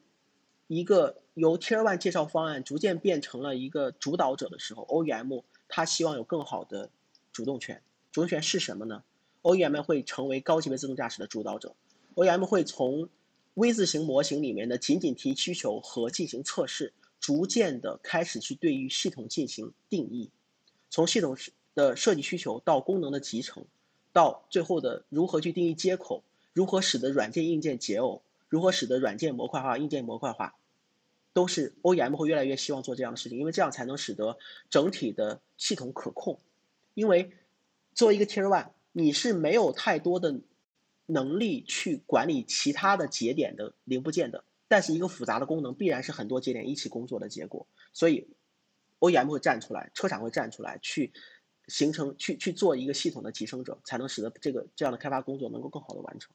[0.68, 6.90] 一个由 Tier One 介绍方案逐渐变成了一个主导者的时候，OEM 他希望有更好的
[7.34, 7.82] 主动权。
[8.14, 9.04] 主动权是什么呢
[9.42, 11.76] ？OEM 会成为高级别自动驾驶的主导者
[12.16, 13.10] ，OEM 会从
[13.56, 20.32] V 字形模型里面的仅仅提需求和进行测试，逐渐的开始去对于系统进行定义，
[20.90, 21.38] 从系统
[21.76, 23.64] 的设计需求到功能的集成，
[24.12, 30.56] 到最后的如何去定义接口，如何使得软件硬件解耦，如何使得软件模块化、硬件模块化，
[31.32, 34.40] 都是 OEM 会越来越希望做这样的事情，因为这样才能使得
[34.72, 36.40] 整体的系统可控。
[36.96, 37.32] 因为
[37.94, 40.40] 作为一个 Tier One，你是没有太多的。
[41.06, 48.28] 能力去管理其他的节点的零部件的，但是一个复杂的功能必然是很多节点一起工作的结果，所以
[49.00, 51.12] OEM 会站出来，车厂会站出来，去
[51.68, 56.32] 形成去去做一个系统的提升者，才能使得这个这样的开发工作能够更好的完成。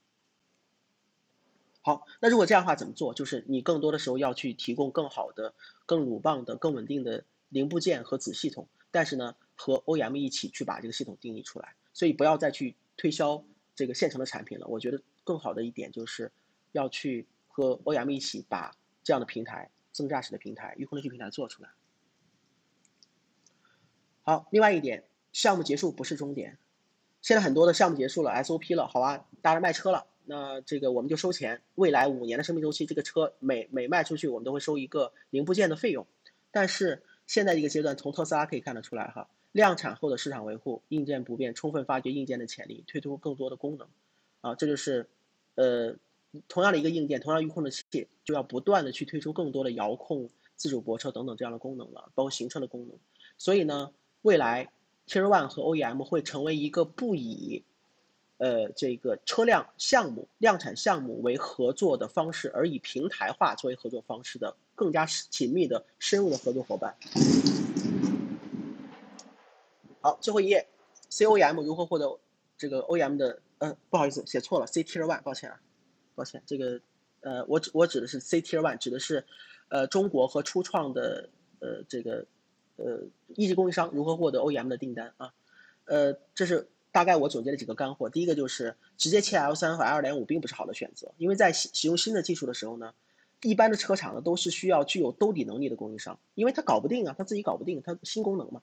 [1.81, 3.15] 好，那如果这样的话怎么做？
[3.15, 5.55] 就是你更多的时候要去提供更好的、
[5.87, 13.43] 更鲁棒的、更稳定的零部件和子系统，但是呢，和 OEM 一起去把这个系统定义出来，所以不要再去推销。
[13.79, 16.33] 这个现成的产品了，我觉得更好的一点就是，
[16.73, 18.75] 要去和 OEM 一起把
[19.05, 21.71] 这样的平台、自动驾驶的平台、预控制器平台做出来。
[24.23, 26.59] 好，另外一点，项目结束不是终点。
[27.23, 31.63] 现在很多的项目结束了，SOP 了，好吧，大家卖车了，那这个我们就收钱。
[31.77, 36.05] 未来五年的生命周期，这个车每每卖出去，我们都会收一个零部件的费用。
[36.51, 39.31] 但是现在这个阶段，从特斯拉可以看得出来哈。
[39.53, 43.89] 量产后的市场维护，硬件不变，充分发掘硬件的潜力，推出更多的功能，
[44.41, 45.09] 啊，这就是，
[45.55, 45.97] 呃，
[46.47, 52.97] 同样的一个硬件，同样预控的器，就要不断的去推出更多的遥控、自主泊车等等这样的功能了，包括行车的功能。
[53.39, 53.91] 所以呢，
[54.23, 54.71] 未来
[55.07, 57.65] Tier One 和 OEM 会成为一个不以，
[58.37, 66.95] 呃，这个车辆项目、量产项目为合作的方式，而以平台化作为合作方式的更加紧密的深入的合作伙伴。
[70.01, 70.67] 好，最后一页
[71.09, 72.19] ，C O M 如何获得
[72.57, 73.41] 这个 O M 的？
[73.59, 75.61] 呃，不好意思，写错了，C Tier One，抱歉啊，
[76.15, 76.81] 抱歉，这个，
[77.23, 79.27] 呃，我指我指的是 C Tier One，指的是，
[79.67, 81.29] 呃，中国和初创的，
[81.59, 82.25] 呃，这个，
[82.77, 83.03] 呃，
[83.35, 85.35] 一级供应商如何获得 OEM 的订单啊？
[85.87, 88.09] 呃，这是大概我总结了几个干货。
[88.09, 92.95] 第一个就是直接切 L 三和 L 点五并不是好的选择，因为在使使用新的技术的时候呢，
[93.43, 98.63] 一般的车厂呢都是需要具有兜底能力的供应商，因为他搞不定啊，他自己搞不定，他新功能嘛。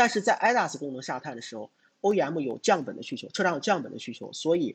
[0.00, 1.70] 但是在 ADAS 功能下探的时候
[2.00, 4.74] ，OEM 有降本的需求，车厂有降本的需求，所以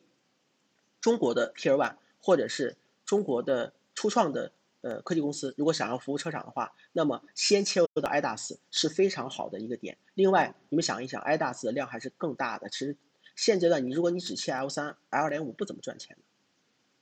[1.02, 4.52] 中国的 Tier One 或者是中国的初创的
[4.82, 9.98] 呃科技公司，如果想要服务车厂的话，那么先切入到 ADAS 是非常好的一个点。
[10.14, 12.70] 另外，你们想一想，ADAS 的量还是更大的。
[12.70, 12.96] 其实
[13.36, 16.22] 现阶段你如果你只切 L 三、L 点五不怎么赚钱的。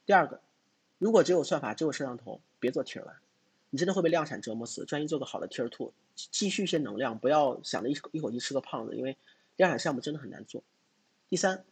[0.06, 0.40] 第二个，
[0.98, 3.18] 如果只有算法，只有摄像头，别做 Tier One。
[3.74, 9.18] 你真的会被量产折磨死，专心做个好的 Tier Two，积蓄一些能量，不要想着一一口气吃个胖子，因为
[9.56, 10.62] 量产项目真的很难做。
[11.28, 11.66] 第三，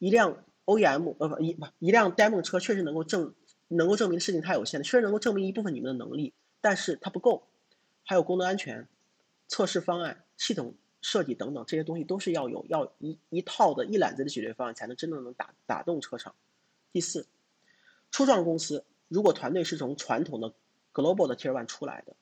[0.00, 3.32] 一辆 OEM 呃不一不一辆 Demo 车确实能够证
[3.68, 7.46] 能够证明的事情太有限了，确实能够证明一部分你们的能力，但是它不够，
[8.02, 8.88] 还有功能安全、
[9.46, 16.34] 测试方案、系统设计等等这些东西都是要有要一一套的一揽子的解决方案才能真正能打打动车厂。
[16.90, 17.28] 第四，
[18.10, 20.52] 初创公司如果团队是从传统的
[20.92, 22.14] Global 的 Tier One 出来的，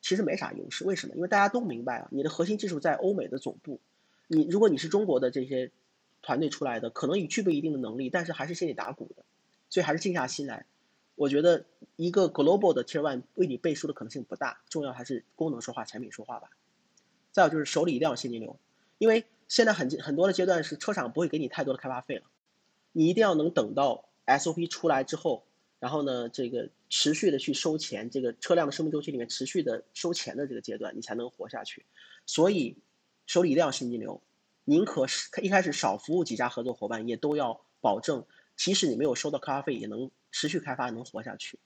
[0.00, 0.84] 其实没啥优势。
[0.84, 1.14] 为什么？
[1.14, 3.80] 因为大家都明白啊，你的核心技术在欧美的总部。
[4.26, 5.70] 你如果你是中国的这些
[6.22, 9.24] 团队出来的，可能也具备一定的能力，但是还是心里打鼓的，
[9.68, 10.66] 所以还是静下心来。
[11.14, 11.64] 我觉得
[11.96, 16.48] 一个 Global 的 Tier One 为你背书的可能性不大，重要还是功能说话，产品说话吧。
[17.30, 18.58] 再有就是手里一定要现金流，
[18.98, 22.22] 因为现在很很多的阶段是车厂不会给你太多的开发费了，
[22.92, 25.44] 你一定要能等到 SOP 出来之后。
[25.80, 31.84] 然后呢，这个持续的去收钱，这个车辆的生命周期里面持续的收钱的这个阶段，你才能活下去。
[32.24, 32.78] 所以
[33.26, 34.22] 手里一定要现金流，
[34.62, 38.24] 宁可是一开始少服务几家合作伙伴，也都要保证，
[38.56, 41.58] 即使你没有收到开发费，也能持续开发，能活下去。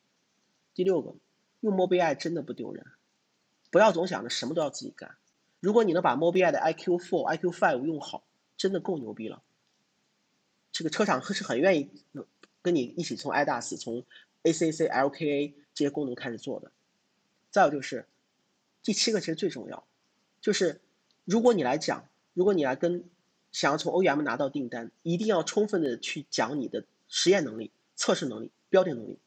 [0.72, 1.14] 第六个，
[1.60, 2.86] 用 Mobile 真的不丢人，
[3.70, 5.18] 不要总想着什么都要自己干。
[5.60, 8.24] 如果你能把 Mobileye 的 IQ4、IQ5 用好，
[8.56, 9.42] 真的够牛逼了。
[10.72, 11.90] 这个车厂是很愿意。
[12.60, 14.04] 跟你一起从 IDAS 从
[14.42, 16.70] ACC LKA 这些功能开始做的。
[17.50, 18.06] 再有就是
[18.82, 19.84] 第七个其实最重要，
[20.40, 20.80] 就是
[21.24, 23.04] 如果你来讲，如果你来跟
[23.52, 29.18] 想要从 OEM 拿到订单，一定要充分的去讲你的实验能力、测试能力、标定能力，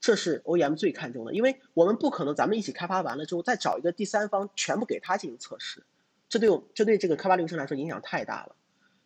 [0.00, 1.34] 这是 OEM 最看重的。
[1.34, 5.82] 因为我们不可能咱们一起开发完了之后再找一个第三方全部给他进行测试，
[6.28, 8.54] 这对我这对这个开发流程来说影响太大了。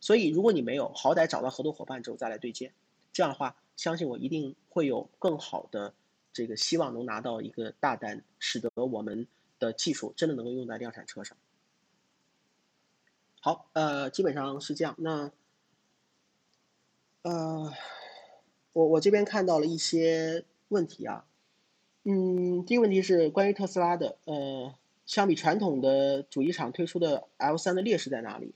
[0.00, 2.72] 所以如果你没有，好歹找到合作伙伴之后再来对接，
[3.12, 5.94] 这样的话，相信我一定会有更好的
[6.32, 9.26] 这个希望能拿到一个大单，使得我们
[9.58, 11.36] 的技术真的能够用在量产车上。
[13.40, 14.94] 好，呃，基本上是这样。
[14.98, 15.30] 那，
[17.22, 17.72] 呃，
[18.72, 21.26] 我我这边看到了一些问题啊。
[22.04, 24.74] 嗯，第一个问题是关于特斯拉的，呃，
[25.06, 28.54] 相比传统的主机厂推出的 L3 的劣势在哪里？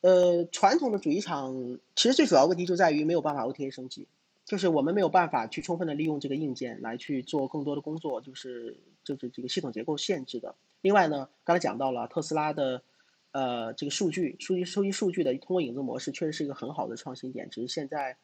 [0.00, 4.06] 呃，传统的主机厂其实最主要问题就在于没有办法 OTA 升级，
[4.44, 10.54] 就是我们没有办法去充分的利用这个硬件来去做更多的工作，就是就是这个系统结构限制的。
[10.80, 12.82] 另外呢，刚才讲到了特斯拉的。
[13.36, 17.50] 呃，这个数据、数据收集数据的通过影子模式，确实是一个很好的创新点。
[17.50, 18.16] 只是现在，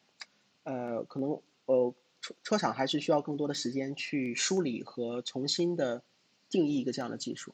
[0.63, 6.01] 呃，可能呃车车厂还是需要更多的时间去梳理和重新的
[6.49, 7.53] 定义一个这样的技术。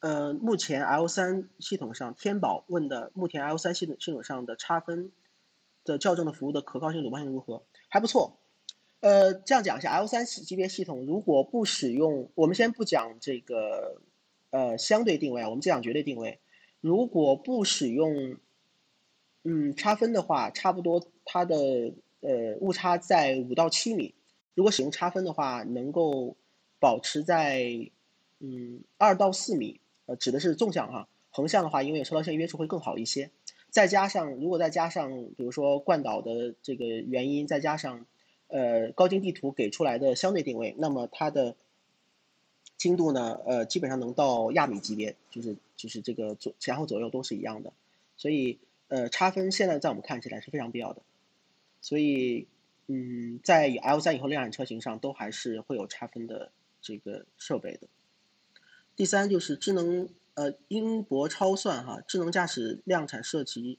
[0.00, 5.12] 呃，目前 L 三系统上，天宝问的，目前 L 三系统系统上的差分
[5.88, 7.62] 的校正的服务的可靠性、鲁棒性如何？
[7.88, 8.38] 还不错。
[9.00, 14.00] 呃，这样讲一下，L 三级别系统如果不使用，我们先不讲这个。
[14.50, 16.40] 呃，相对定位啊，我们讲绝对定位。
[16.80, 18.38] 如果不使用，
[19.42, 24.14] 嗯，差分的话，差不多它的呃误差在五到七米。
[24.54, 26.34] 如果使用差分的话，能够
[26.80, 27.90] 保持在
[28.38, 29.82] 嗯二到四米。
[30.06, 33.30] 呃，指的是纵向哈，横向的话，因为有车道线约束会更好一些。
[33.70, 38.06] 再加上，如果再加上，比如说惯导的这个原因，再加上
[38.48, 41.56] 呃高精地图给出来的相对定位，那么它的。
[42.76, 47.72] 精度呢，呃，基本上能到亚米级别，就是就是这个左前后左右都是一样的，
[48.16, 51.02] 所以呃差分现在在我们看起来是非常必要的，
[51.80, 52.46] 所以
[52.86, 57.88] 嗯在 L 三以后量产车型上都还是会有差分的这个设备的。
[58.94, 60.08] 第三就是智能
[60.38, 63.78] 呃英博超算哈，智能驾驶量产涉及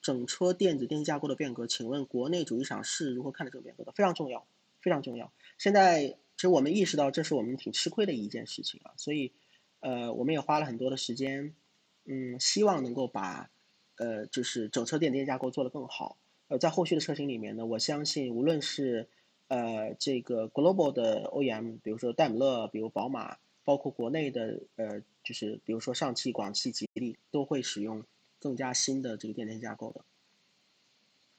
[0.00, 3.92] 整车电子电机架构的变革，请问国内主机厂是如何看待这个变革的？
[3.92, 4.46] 非常重要，
[4.80, 5.32] 非常重要。
[5.58, 6.16] 现在。
[6.36, 9.30] 其实我们意识到这是我们挺吃亏的一件事情啊，所以，
[9.80, 11.54] 呃，我们也花了很多的时间，
[12.06, 13.50] 嗯，希望能够把，
[13.98, 16.16] 呃，就是整车电电架构做得更好。
[16.48, 19.06] 呃，在后续的车型里面呢，我相信无论是，
[19.48, 28.02] 呃，这个 global 的 OEM，比如说戴姆勒，比如宝马，包括国内的，呃，就是比如说上汽、广汽、吉利，都会使用
[28.40, 30.04] 更加新的这个电电架构的。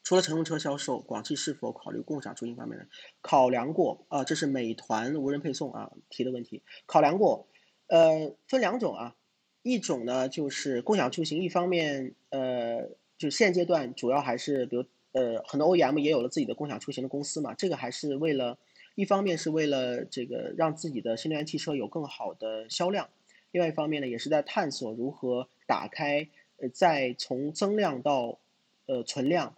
[0.02, 2.88] 除了乘用车销售，广汽是否考虑共享出行方面的？
[3.20, 6.62] 考量过啊，这是美团无人配送啊提的问题。
[6.86, 7.50] 考量过，
[7.88, 9.18] 呃，分两种啊，
[9.62, 18.58] 一种呢就是共享出行，一方面呃，就现阶段主要还是比如呃，很多 OEM 也有了自己的共享出行的公司嘛，这个还是为了，
[18.96, 23.10] 一方面是为了这个让自己的新能源汽车有更好的销量，
[23.52, 26.28] 另外一方面呢，也是在探索如何打开
[26.58, 28.39] 呃，再从增量到
[28.86, 29.56] 呃存量。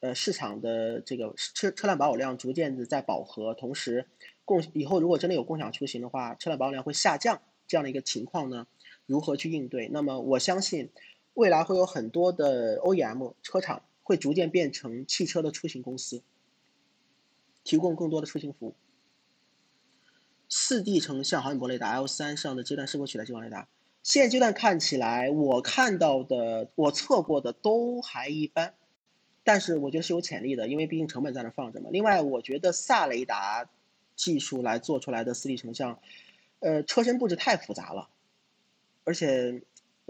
[0.00, 4.04] 呃，市场的这个车车辆保有量逐渐的在饱和，同时
[4.44, 8.66] 共以后如果真的有共享出行的话，车辆保有量会下降这样的一个情况呢，
[9.06, 9.86] 如何去应对？
[9.86, 10.90] 那么我相信
[11.34, 16.24] 未来会有很多的 OEM 车厂会逐渐变成汽车的出行公司，
[17.62, 18.74] 提供更多的出行服务。
[20.54, 23.66] 四 D 成像毫米波雷达 L 三上的阶段是否取代激光雷达？
[24.02, 28.74] 现阶段看起来，我看到的我测过的都还一般。
[29.44, 31.88] 但是我觉得是有潜力的，因为毕竟成本在那放着嘛。
[31.90, 33.66] 另外，我觉得萨雷达
[34.14, 35.98] 技术来做出来的四 D 成像，
[36.60, 38.10] 呃，车身布置太复杂了，
[39.04, 39.62] 而且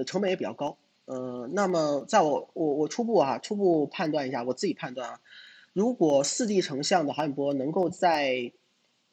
[0.05, 0.76] 成本也比较高。
[1.05, 5.20] 呃，那么在我我我初步哈初步判断一下，我自己判断啊，
[5.72, 8.53] 如果四 D 成像的毫米波能够在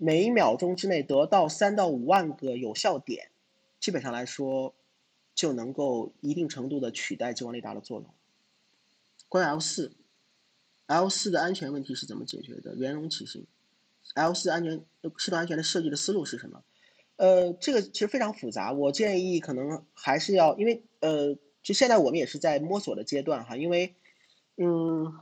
[0.01, 3.29] 每一秒钟之内得到三到五万个有效点，
[3.81, 4.73] 基本上来说
[5.35, 8.09] 就能够一定程度的取代激光雷达的作用。
[9.27, 9.91] 关于 L 四。
[10.87, 12.75] L 四的安全问题是怎么解决的？
[12.75, 13.45] 圆融起行
[14.15, 14.83] ，L 四安全
[15.19, 16.63] 系统安全的设计的思路是什么？
[17.17, 18.71] 呃，这个其实非常复杂。
[18.71, 23.55] 我建议可能还是要，因为呃，就现在我们也是在摸索的阶段哈。
[23.55, 23.93] 因为，
[24.55, 25.13] 嗯，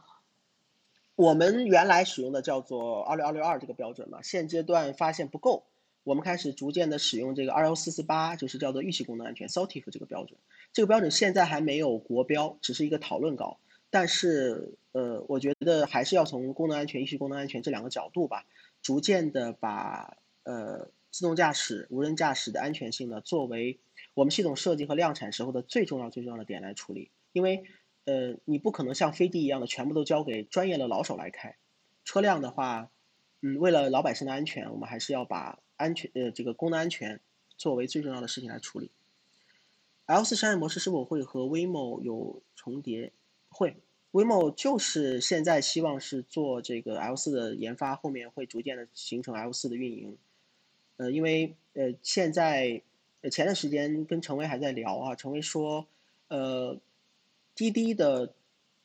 [1.17, 5.63] 我们原来使用的叫做二六二六二这个标准嘛，现阶段发现不够，
[6.03, 10.39] 我们开始逐渐的使用这个二幺四四八，就是叫做预期功能安全 SOTIF 这个标准。
[10.73, 13.57] 这个标准现在还没有国标，只是一个讨论稿。
[13.89, 18.45] 但是呃，我觉得还是要从功能安全、预期功能安全这两个角度吧，
[18.83, 23.79] 逐渐的把呃自动驾驶、无人驾驶的安全性呢，作为
[24.13, 27.09] 我们系统设计和量产时候的最重要、最重要的点来处理。
[27.33, 27.65] 因为
[28.07, 31.57] 呃，你不可能像飞地一样的全部都交给专业的老手来开，
[32.05, 32.89] 车辆的话，
[33.41, 37.19] 嗯，为了老百姓的安全，我们还是要把安全呃这个功能安全
[37.57, 38.89] 作为最重要的事情来处理。
[40.05, 43.11] L 四商业模式是否会和 Waymo 有重叠？
[43.49, 43.75] 会
[44.13, 50.17] ，Waymo 就是现在希望是做这个 L 四的研发，后面会逐渐的形成 L 四的运营。
[50.95, 52.81] 呃，因为呃现在
[53.29, 55.85] 前段时间跟陈威还在聊啊，陈威说，
[56.29, 56.79] 呃，
[57.57, 58.33] 滴滴的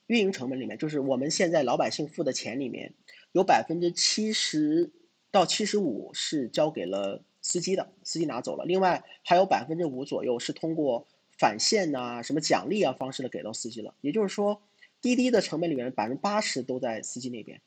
[0.08, 2.92] 运营成本里面，就是我们现在老百姓付的钱里面，
[3.30, 4.90] 有百分之七十
[5.30, 11.06] 到七十五是交给了司机的，司机拿走了，另外还有百分之五左右是通过。
[11.38, 14.62] 返现呐，什么奖励啊方式的给到司机了，也就是说，
[15.00, 17.60] 滴滴的成本里面百分之八十都在司机那边，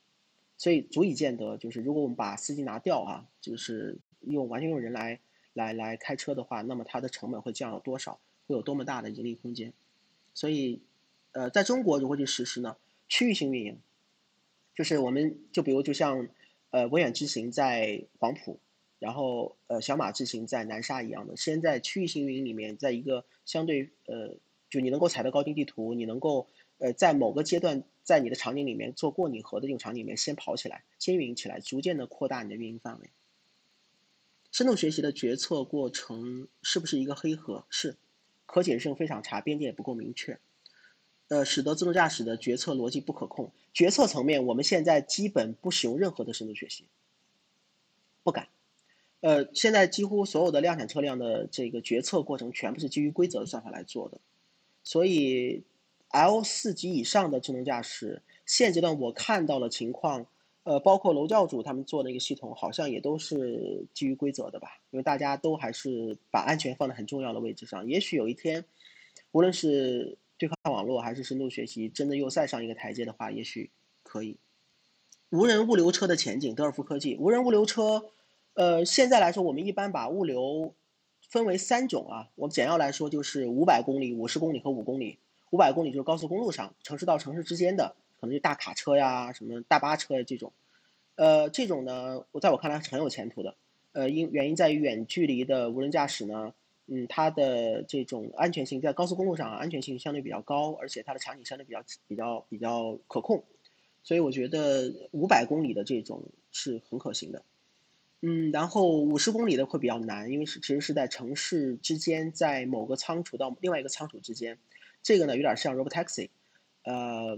[0.55, 5.19] 所以足以见得，就是如果我们把司机拿掉啊，就是用完全用人来
[5.51, 9.73] 来来开车的话，那么它的成本会降了多少，会有多么大的盈利空间。
[10.33, 10.79] 所以，
[11.35, 12.77] 呃，在中国如何去实施呢？
[13.09, 13.79] 区域性运营，
[14.73, 16.29] 就是我们就比如就像
[16.71, 18.59] 呃文远之行在黄埔。
[18.97, 24.37] 然后，呃，小马智行在南沙一样的，先在区域性运营里面，在一个相对，呃，
[24.69, 33.09] 就你能够踩到高精地图，你能够，呃，在某个阶段，在你的场景里面做过拟合的这种场景里面先跑起来，先运营起来，逐渐的扩大你的运营范围。
[34.49, 37.65] 深度学习的决策过程是不是一个黑盒？
[37.69, 37.97] 是，
[38.45, 40.39] 可解释性非常差，边界也不够明确，
[41.27, 43.51] 呃，使得自动驾驶的决策逻辑不可控。
[43.73, 46.85] 决策层面，我们现在基本不使用任何的深度学习，
[48.23, 48.47] 不敢。
[49.21, 54.19] 呃，现在几乎所有的量产车辆的这个决策过程全部是基于规则的算法来做的，
[54.83, 55.63] 所以
[56.09, 60.27] L 四级以上的智能驾驶现阶段我看到了情况，
[60.61, 67.87] 呃，包括楼教主他们做的一个系统，好像也都是基于规则的吧，因为大家都还是把安全放在很重要的位置上。
[67.87, 68.63] 也许有一天，
[69.31, 73.71] 无论是对抗网络还是深度学习，真的又再上一个台阶的话，也许
[74.03, 74.37] 可以。
[75.29, 78.11] 无人物流车的前景，德尔夫科技无人物流车。
[78.53, 80.73] 呃，现在来说，我们一般把物流
[81.29, 82.29] 分为三种啊。
[82.35, 85.19] 我们简要来说，就是五百公里、五十公里和五公里。
[85.51, 90.53] 五百公里就是高速公路上，城市到城市之间的，可能就大卡车呀、什么大巴车呀这种。
[91.15, 93.55] 呃，这种呢，我在我看来是很有前途的。
[93.93, 96.53] 呃，因原因在于远距离的无人驾驶呢，
[96.87, 103.43] 嗯，它的这种安全性在高速公路上安全性相对比较高，而且它的场景相对比较比较比较可控，
[104.03, 107.43] 所以我觉得五百公里的这种是很可行的。
[108.21, 114.57] 嗯，然后五十公里的会比较难，因为是其实是在城市之间，在某个仓储到另外一个仓储之间，
[115.03, 116.29] 这个呢有点像 Robotaxi，
[116.83, 117.37] 呃，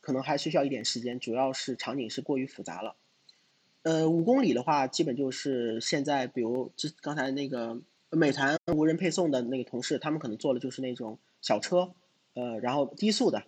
[0.00, 2.96] 可能还需要一点时间，主要是场景是过于复杂了。
[3.82, 7.80] 呃，五公里的话，基本就是现在，比如这刚才那个
[8.10, 11.92] 美团无人配送的那个同事，他们可能做的就是那种小车，
[12.34, 13.44] 呃，然后低速的，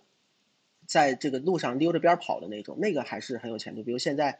[0.85, 3.83] 在这个路上溜着边跑的那种，那个还是很有前途。
[3.83, 4.39] 比如现在。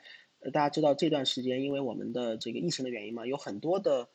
[0.54, 4.08] 大家知道这段时间，因为我们的这个疫情的原因嘛，有很多的，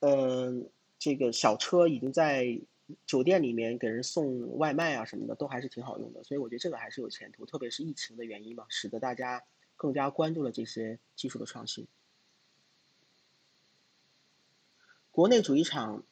[0.00, 0.52] 呃，
[0.98, 2.60] 这个小车已经在
[3.06, 6.22] 酒店里面给人送外卖啊什么的，都还是挺好用的。
[6.24, 9.42] 所以我觉得这个还是有前途，特别是疫情的原因嘛，使得大家
[9.76, 11.86] 更加关注了这些技术的创新。
[15.16, 16.02] 国内主机厂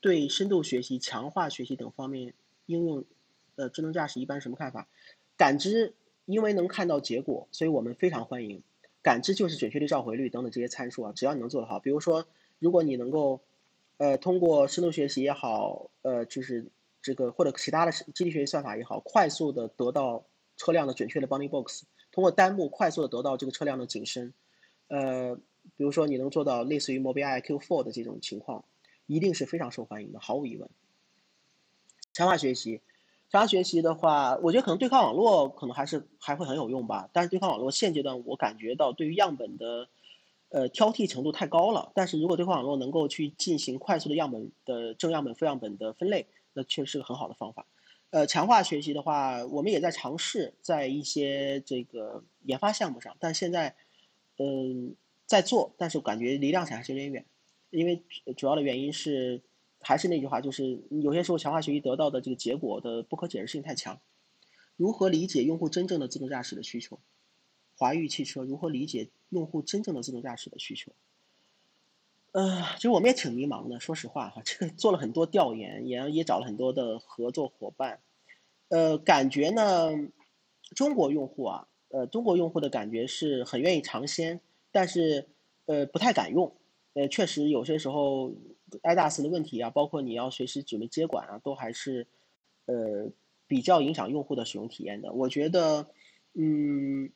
[0.00, 2.34] 对深度学习、强化学习等方面
[2.66, 3.04] 应用，
[3.56, 4.86] 呃，智能驾驶一般什么看法？
[5.36, 5.94] 感知。
[6.24, 8.60] 因为能看到结果，所以我们非常欢迎。
[9.00, 11.78] 感知就是准确率、召回率等等这些参数啊，只要你能做得好。
[11.78, 12.26] 比如说，
[12.58, 13.40] 如果你能够，
[13.98, 16.66] 呃，通过深度学习也好，呃，就是
[17.00, 20.24] 这个或者其他的机器学习算法也好，快速的得到
[20.56, 24.34] 车辆的准确的 bounding box，通过单目快速的得到这个车辆的景深，
[24.88, 25.38] 呃，
[25.76, 28.64] 比如说你能做到类似于 Mobileye Q4 的这种情况，
[29.06, 30.68] 一定是非常受欢迎的，毫无疑问。
[32.12, 32.80] 强化学习。
[33.28, 37.10] 强化学习的话，我觉得可能对抗网络可能还是还会很有用吧。
[37.12, 39.88] 但是对抗网络现阶段我感觉到对于样本的，
[40.50, 41.90] 呃挑剔程度太高了。
[41.94, 47.66] 但是如果对抗网络能够去进行快速的样本的正样本、负样本的分类，那确实是个很好的方法。
[48.10, 53.74] 呃，强化学习的话，我们也在尝试在一些这个研发项目上，但现在，
[54.38, 54.94] 嗯，
[55.26, 57.26] 在做，但是感觉离量产还是有点远，
[57.70, 58.02] 因为
[58.36, 59.42] 主要的原因是。
[59.78, 64.00] 还是那句话，就是有些时候强化学习得到的这个结果的不可解释性太强。
[64.74, 66.98] 如何理解用户真正的自动驾驶的需求？
[67.76, 70.90] 华域汽车如何理解用户真正的自动驾驶的需求？
[72.32, 78.00] 呃，其实我们也挺迷茫的，说实话哈，这个做了很多调研，也也找了很多的合作伙伴，
[78.68, 79.90] 呃，感觉呢，
[80.74, 84.40] 中国用户啊，呃，中国用户的感觉是很愿意尝鲜，
[84.76, 85.26] 但是
[85.64, 86.52] 呃不太敢用。
[86.92, 88.30] 呃，确实有些时候
[88.82, 92.06] IDAS 的问题啊，包括你要随时准备接管啊，都还是
[92.66, 93.10] 呃
[93.46, 95.14] 比较影响用户的使用体验的。
[95.14, 95.86] 我觉得，
[96.34, 97.10] 嗯，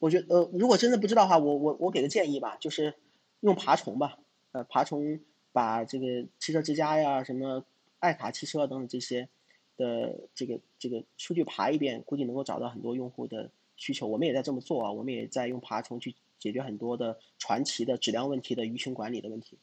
[0.00, 2.94] 我觉呃，如果真的不知道的话，我我我给个建议吧，就是
[3.38, 4.18] 用爬虫吧，
[4.50, 5.20] 呃，爬虫
[5.52, 7.64] 把这个汽车之家呀、什么
[8.00, 9.28] 爱卡汽车等等这些。
[9.76, 14.06] 的这个这个数据爬一遍，估计能够找到很多用户的需求。
[14.06, 19.58] 我们也在这么做啊，我们也在用爬虫去解决很多的传奇的质量问题的舆情管理的问题。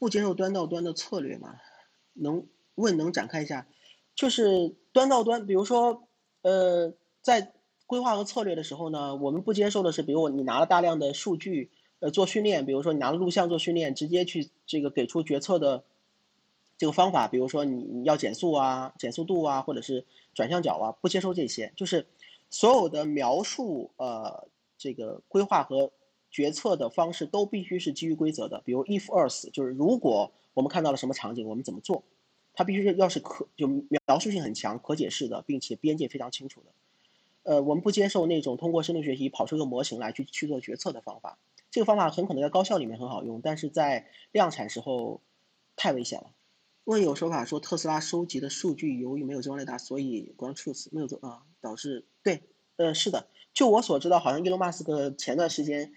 [0.00, 1.54] 不接受端到端的策略嘛？
[2.14, 3.68] 能问能展开一下？
[4.16, 6.08] 就是端到端，比如说，
[6.40, 7.52] 呃，在
[7.86, 11.70] 规划和策略的时候呢，我们不接受的是，比如你拿了大量的数据，
[12.00, 15.84] 呃，做训练，比如说你拿了录像做训练，直接去这个给出决策的。
[16.78, 21.72] 这个方法，比如说你你要减速啊、减速度啊，或者是转向角啊，不接受这些。
[21.76, 22.08] 就是
[22.50, 24.48] 所有的描述，呃，
[24.82, 25.92] 这个规划和
[26.28, 28.60] 决策的方式都必须是基于规则的。
[28.64, 32.02] 比如 if else，就是如果我们看到了什么场景，我们怎么做？
[32.52, 36.72] 它必须是要是可就描述性很强、可解释的，并且边界非常清楚的。
[37.44, 41.38] 呃，我们不接受那种通过深度学习跑出一个模型来去去做决策的方法。
[41.70, 45.20] 这个方法很可能在高校里面很好用，但是在量产时候
[45.76, 46.32] 太危险了。
[46.84, 52.42] 问有说法说特斯拉收集的数据由于没有激光雷达，所以 ground truth 没有做啊，导致对，
[52.76, 55.92] 呃，是的，就我所知道，好像伊隆马斯克前段时间，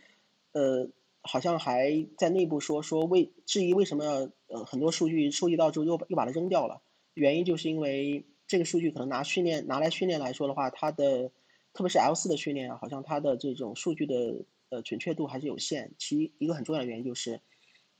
[0.51, 0.89] 呃，
[1.21, 6.81] 好像还在内部说说为质疑为什么呃很多数据收集到之后又又把它扔掉了，
[7.13, 11.31] 原因就是因为这个数据可能拿训练拿来训练来说的话，它的
[11.73, 15.93] 特别是 L 四的训练啊，好像它的这种数据的呃准确度还是有限。
[15.97, 17.41] 其一个很重要的原因就是，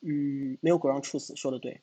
[0.02, 1.82] 嗯，没有 ground truth，说的对。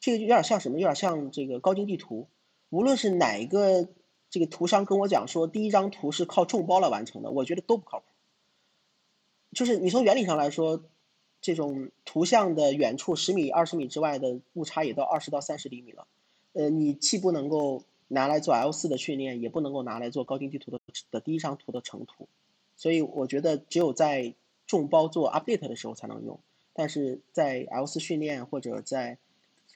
[0.00, 0.78] 这个有点像什么？
[0.78, 2.28] 有点像这个高精地图。
[2.68, 3.88] 无论是哪一个
[4.34, 8.06] 这个图商跟我讲说第一张图是靠众包来完成的，我觉得都不靠谱。
[9.52, 10.82] 就是你从原理上来说，
[11.40, 16.08] 这种图像的远处十米、二十米之外的误差也到二十到三十厘米了。
[16.52, 20.80] 呃，你既不能够拿来做 L 四的训练，也不能够拿来做高精地图的
[21.12, 22.26] 的第一张图的成图。
[22.74, 24.34] 所以我觉得只有在
[24.66, 26.40] 众包做 update 的时候才能用。
[26.72, 29.16] 但是在 L 四训练或者在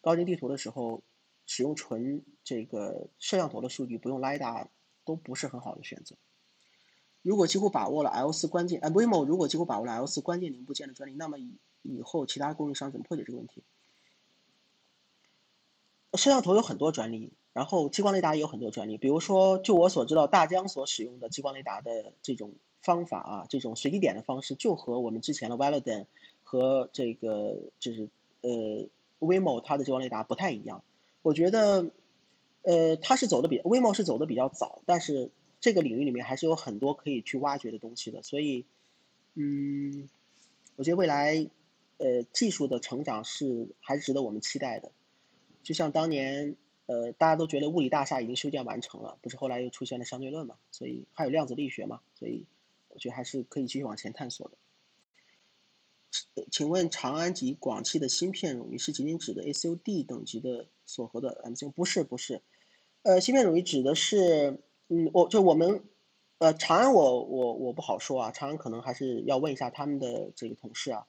[0.03, 1.01] 高精地图的时候，
[1.49, 4.67] 使用纯这个摄像头的数据，不用 LIDA
[5.07, 6.15] 都不是很好的选择。
[7.23, 13.65] 如果几乎把握了 L 四关键，哎，Waymo 如果几乎把握了 L 四关键零部件的专利，那么以以后其他供应商怎么破解这个问题？
[16.13, 18.99] 摄像头有很多专利，然后激光雷达也有很多专利。
[18.99, 26.05] 比如说，就我所知道，大疆所使用的激光雷达的这种方法啊，这种随机点的方式，就和我们之前的 Velodyne
[26.45, 28.11] 和这个就是
[28.43, 28.87] 呃。
[29.21, 30.85] Waymo 它的激光雷达不太一样，
[31.23, 31.91] 我觉得，
[32.63, 38.65] 呃，它是走的比微贸是走的比较早，但是这个领域里面还是有很多可以去挖掘的东西的，所以，
[39.35, 40.09] 嗯，
[40.77, 41.49] 我觉得未来，
[41.99, 44.93] 呃，技术的成长是还是值得我们期待的。
[45.63, 46.57] 就像当年，
[46.87, 52.47] 呃，大家都觉得物理大厦已经修建完成了，不是后来又出现了相对论嘛，所以还有量子力学嘛，所以
[52.89, 54.57] 我觉得还是可以继续往前探索的。
[56.51, 61.71] 请问长安及广汽的芯片冗余是仅仅指的 ACOD 等级的锁合的 MCU？
[61.71, 62.43] 不是，不是。
[63.05, 65.85] 呃，芯片主义指的是，嗯，我就我们，
[66.39, 71.07] 呃，长安我我我不好说啊，长安可能还是要问一下他们的这个同事啊。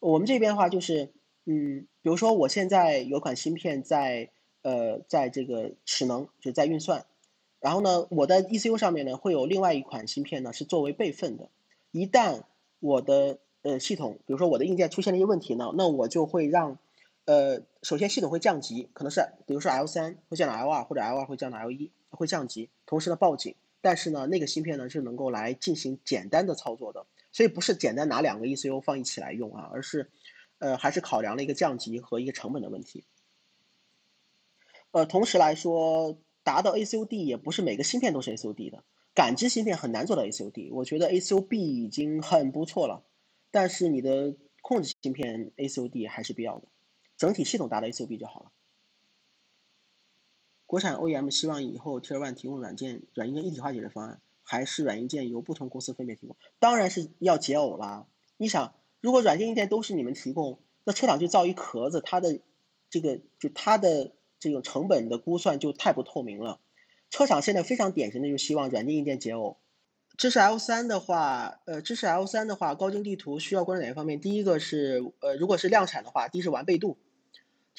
[0.00, 1.12] 我们这边的话就是，
[1.46, 4.30] 嗯，比如说我现在有款芯片在，
[4.62, 7.06] 呃，在这个齿能就在运算，
[7.60, 11.48] 然后呢，我的 ECU 上面呢会有另外一款芯片呢是作为备份的，
[11.92, 12.42] 一旦
[12.80, 16.78] 我的呃，系统，比如说我的硬件出现了一些问题呢，那我就会让，
[17.26, 30.10] 呃，首先系统会降级，可能是比如说 L 三会降到 L 二，或者 L 二会降到 L 一，会降级，同时呢报警，但是呢那个芯片呢是能够来进行简单的操作的，所以不是简单拿两个 ECU 放一起来用啊，而是，
[30.58, 33.04] 呃，还是考量了一个降级和一个成本的问题。
[34.92, 38.82] 呃，同时来说，达到 ACOD 也不是每个芯片都是 ACOD 的，
[39.14, 43.04] 感知芯片很难做到 ACOD，我觉得 ACOB 已经很不错了。
[43.52, 46.66] 但是你的控制芯片 ACOD 还是必要的，
[47.20, 48.50] 整体系统达到 ACOD 就好了。
[50.64, 56.34] 国产 OEM 希望以后 Tier One 提供软件、软硬件一体化解决方案，还是软硬件由不同公司分别提供？
[56.58, 58.06] 当然是要解耦啦。
[58.38, 62.40] 你想，如果软件硬件都是你们提供，那车厂就造一壳子，它的
[62.88, 66.58] 这个就它的这种成本的估算就太不透明了。
[67.10, 69.58] 车厂现在非常典型的就希望软件硬件解耦。
[70.16, 74.20] 支持 L 三的话，呃，支持 L 三的话，高精地图需要关注哪些方面？
[74.20, 76.98] 第一个是，呃，如果是量产的话，第一是完备度，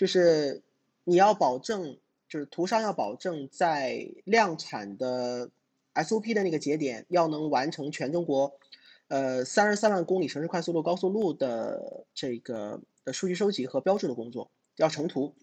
[0.01, 0.63] 就是
[1.03, 1.95] 你要保证
[2.27, 5.51] 就是图商要保证在量产的
[5.93, 8.51] SOP 的那个节点要能完成全中国，
[9.09, 15.35] 呃三十三万公里城市快速路高速路的这个的数据收集和标注的工作，要成图，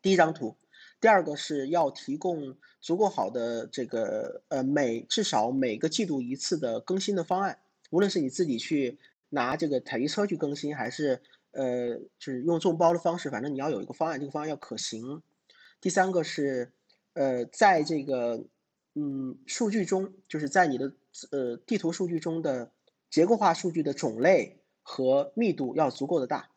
[0.00, 0.56] 第一张图。
[0.98, 7.58] 第二个是要提供足够好的这个呃每至少每个季度一次的更新的方案，
[7.90, 8.96] 无论是你自己去
[9.28, 11.20] 拿这个采集车去更新，还是
[11.56, 15.22] 呃就是用众包的方式，反正你要有一个方案，这个方案要可行。
[15.80, 16.72] 第三个是
[17.14, 18.44] 呃在这个
[18.94, 20.92] 嗯数据中，就是在你的
[21.30, 22.70] 呃地图数据中的
[23.10, 26.50] 结构化数据的种类和密度要足够的大。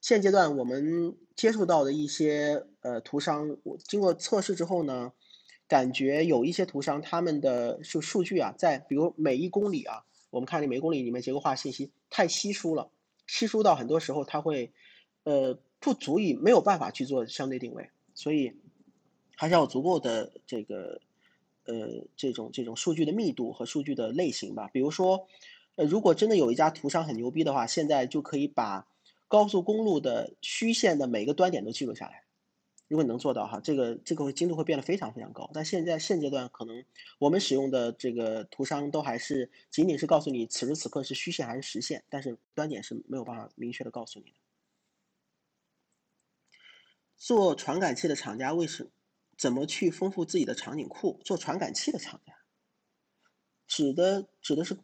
[0.00, 5.12] 现阶段我们接触到的一些呃图商，我经过测试之后呢，
[5.68, 12.90] 感觉有一些图商他们的数数据啊，在比如每一公里啊，我们看这每一公里里面结构化信息太稀疏了，
[13.32, 14.70] 稀疏到很多时候它会
[15.24, 18.52] 呃不足以没有办法去做相对定位，所以
[19.36, 21.00] 还是要足够的这个
[21.64, 24.68] 呃这种这种数据的密度和数据的类型吧。
[24.70, 25.26] 比如说
[25.76, 28.86] 呃如果真的有一家图商很牛逼的话，现在就可以把
[29.28, 32.24] 高速公路的虚线的每个端点都记录下来，
[32.92, 35.50] 如果能做到哈，这个这个精度会变得非常非常高。
[35.54, 36.84] 但现在现阶段可能
[37.18, 44.36] 我们使用的这个图商都还是仅仅是告诉你此时此刻是虚线还是实线，但是端点是没有办法明确的告诉你的。
[47.16, 48.90] 做传感器的厂家为什
[49.38, 51.18] 怎么去丰富自己的场景库？
[51.24, 52.34] 做传感器的厂家
[53.66, 54.76] 指的指的是。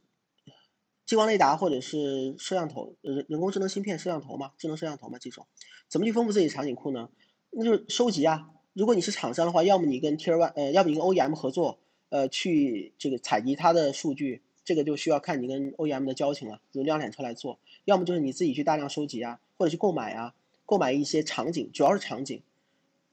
[1.04, 5.46] 激光雷达或者是摄像头，人人工智能芯片摄像头嘛，智能摄像头嘛，这种
[5.88, 7.09] 怎么去丰富自己的场景库呢？
[7.51, 8.51] 那就是收集啊。
[8.72, 11.78] 如果你是厂商的话，要么你跟 Tier One，呃，要么你跟 OEM 合作，
[12.11, 17.59] 呃，去这个采集它的数据，这个就需要看你跟 OEM 的交情了，用量产车来做。
[17.84, 20.34] 要么就是你自己去大量收集啊，或者去购买啊，
[20.64, 22.42] 购买一些场景，主要是场景。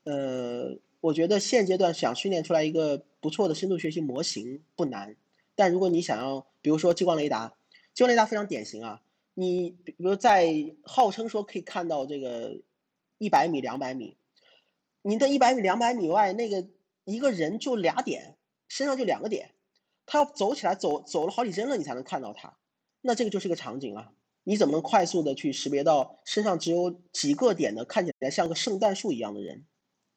[0.03, 5.15] 呃，我觉得现阶段想训练出来一个不错的深度学习模型不难，
[5.55, 7.53] 但如果你想要，比如说激光雷达。
[7.95, 9.01] 激光雷达非常典型啊，
[9.33, 12.59] 你比如在号称说可以看到这个
[13.17, 14.17] 一百米、两百米，
[15.07, 16.67] 你的一百米、两百米外那个
[17.03, 19.53] 一个人就俩点，身上就两个点，
[20.07, 22.57] 他要走起来走走了好几帧了，你才能看到他，
[23.01, 29.67] 那这个就是个场景啊，你怎么能快速的去识别到身上只有几个点的看起来像个圣诞树一样的人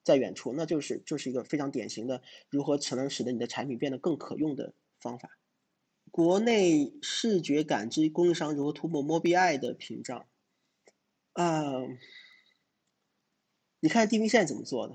[0.02, 0.54] 在远处？
[0.54, 5.38] 那就是就是一个非常典型的如何才能使得你的产品变得更可用的方法。
[6.10, 10.26] 国内视觉感知供应商如何突破 MoBI 的屏障？
[11.34, 11.74] 啊，
[13.80, 14.94] 你看地平线怎么做的？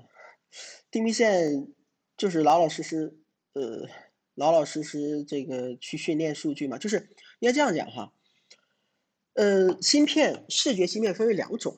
[0.90, 1.72] 地平线
[2.16, 3.16] 就是老老实实，
[3.54, 3.88] 呃，
[4.34, 6.78] 老老实实这个去训练数据嘛。
[6.78, 6.96] 就是
[7.40, 8.12] 应该这样讲哈，
[9.34, 11.76] 呃，芯片视觉芯片分为两种，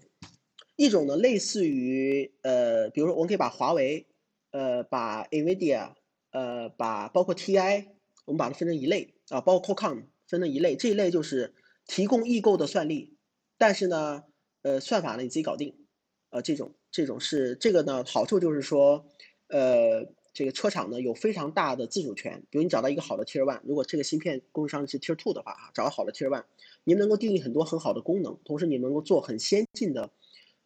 [0.77, 4.07] 一种呢类似于呃，比如说我们可以把华为，
[4.51, 5.95] 呃，把 NVIDIA，
[6.33, 7.87] 呃，把包括 TI，
[8.27, 9.15] 我们把它分成一类。
[9.29, 11.53] 啊，包括 Qualcomm 分成一类，这一类就是
[11.85, 13.19] 提供异构的算力，
[13.59, 14.23] 但是呢，
[14.63, 15.85] 呃，算法呢你自己搞定，
[16.31, 19.05] 呃，这种这种是这个呢好处就是说，
[19.49, 26.45] 呃，这个车厂呢有非常大的自主权，比如你找到一个好的 Tier One，如果这个芯片供应商是 Tier Two 的话啊，找到好的 Tier One，
[26.85, 30.09] 你们能够定义很多很好的功能，同时你能够做很先进的，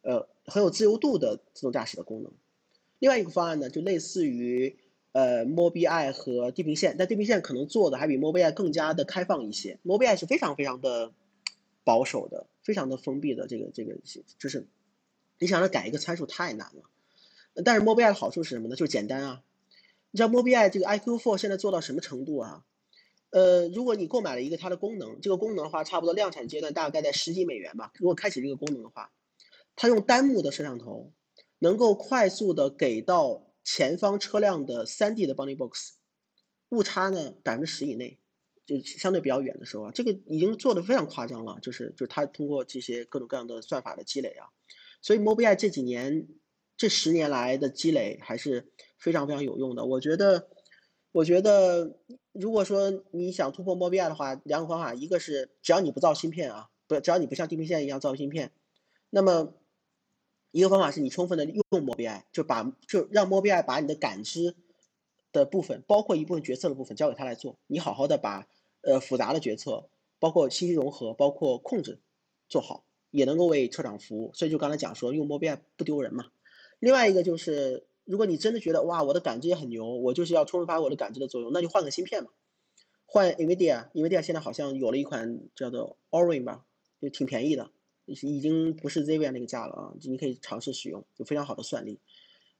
[0.03, 2.31] 呃，很有自由度的自动驾驶的功能。
[2.99, 4.77] 另外一个方案呢，就类似于。
[5.13, 9.77] 呃 m o b i i 和地平线，但地平线可能做的还比 m o b i i 更加的开放一些。
[9.83, 11.11] m o b i i 是非常非常的
[11.83, 13.45] 保守的，非常的封闭的。
[13.45, 13.97] 这个这个
[14.37, 14.65] 就是
[15.41, 16.83] 你想让它改一个参数太难了。
[17.65, 18.77] 但是 Mobile 的好处是什么呢？
[18.77, 19.43] 就是简单啊。
[20.11, 22.63] 你知道 Mobileye 这个 iQ4 现在做到什么程度啊？
[23.31, 27.91] 呃，如果你购买了一个它的功能，这个功能的话，差不多量产阶段大概在十几美元吧。
[27.95, 29.11] 如果开启这个功能的话，
[29.75, 31.11] 它用单目的摄像头，
[31.59, 33.47] 能够快速的给到。
[33.63, 35.91] 前方车辆的 3D 的 bounding box，
[36.69, 38.17] 误差呢百分之十以内，
[38.65, 41.59] 就相对比较远的时候啊，这个已经做的非常夸张了。
[41.61, 44.49] 就是就是它通过这些各种各样的算法的积累啊，
[45.01, 46.27] 所以 Mobileye 这几年
[46.77, 49.85] 这十年来的积累还是非常非常有用的。
[49.85, 50.47] 我觉得，
[51.11, 51.99] 我觉得
[52.31, 58.51] 如果说你想突破 Mobileye 的话，两种方法，一个是只要你不造芯片啊，不只要你不像地平线一样造芯片，
[59.09, 59.55] 那么。
[60.53, 64.53] 一个方法是你充分的用 Mobileye，就把就让 Mobileye 把你的感知
[65.31, 68.49] 的部分，包括一部分决策的部分交给他来做，你好好的把
[68.81, 72.01] 呃复杂的决策，包括信息融合，包括控制
[72.49, 74.31] 做好，也能够为车厂服务。
[74.33, 76.31] 所以就刚才讲说用 Mobile 不丢人嘛。
[76.79, 82.31] 另外一个就是，如果你真的觉得哇我的感知也很牛，我就是要充分发挥我的感知的作用，那就换个芯片嘛，
[83.05, 86.65] 换 NVIDIA，NVIDIA 现在好像有了一款叫做 Orin 吧，
[86.99, 87.69] 就挺便宜的。
[88.07, 91.99] 已经不是 z v i a 那个价了啊，你可以尝试使用，有非常好的算力。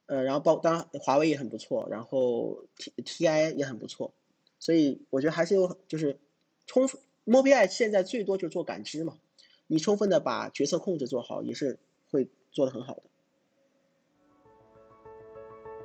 [0.06, 4.14] 呃，然后包当然华为也很不错，然后 T T I 也很不错，
[4.58, 6.18] 所以我觉得还是有就是
[6.66, 9.18] 充分 Mobileye 现在最多就是做感知嘛，
[9.72, 11.78] 你充分的把决策控制做好，也是
[12.10, 13.02] 会做得很好的。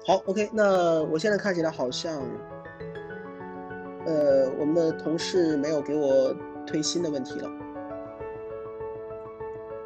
[0.06, 2.22] 好，OK，那我现在看起来好像，
[4.06, 6.36] 呃，我们的同事没有给我
[6.66, 7.50] 推新的问题了。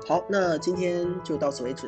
[0.07, 1.87] 好，那今天就到此为止，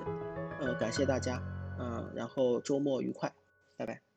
[0.61, 1.41] 呃，感谢大家，
[1.80, 3.34] 嗯，然后周末愉快，
[3.76, 4.12] 拜拜。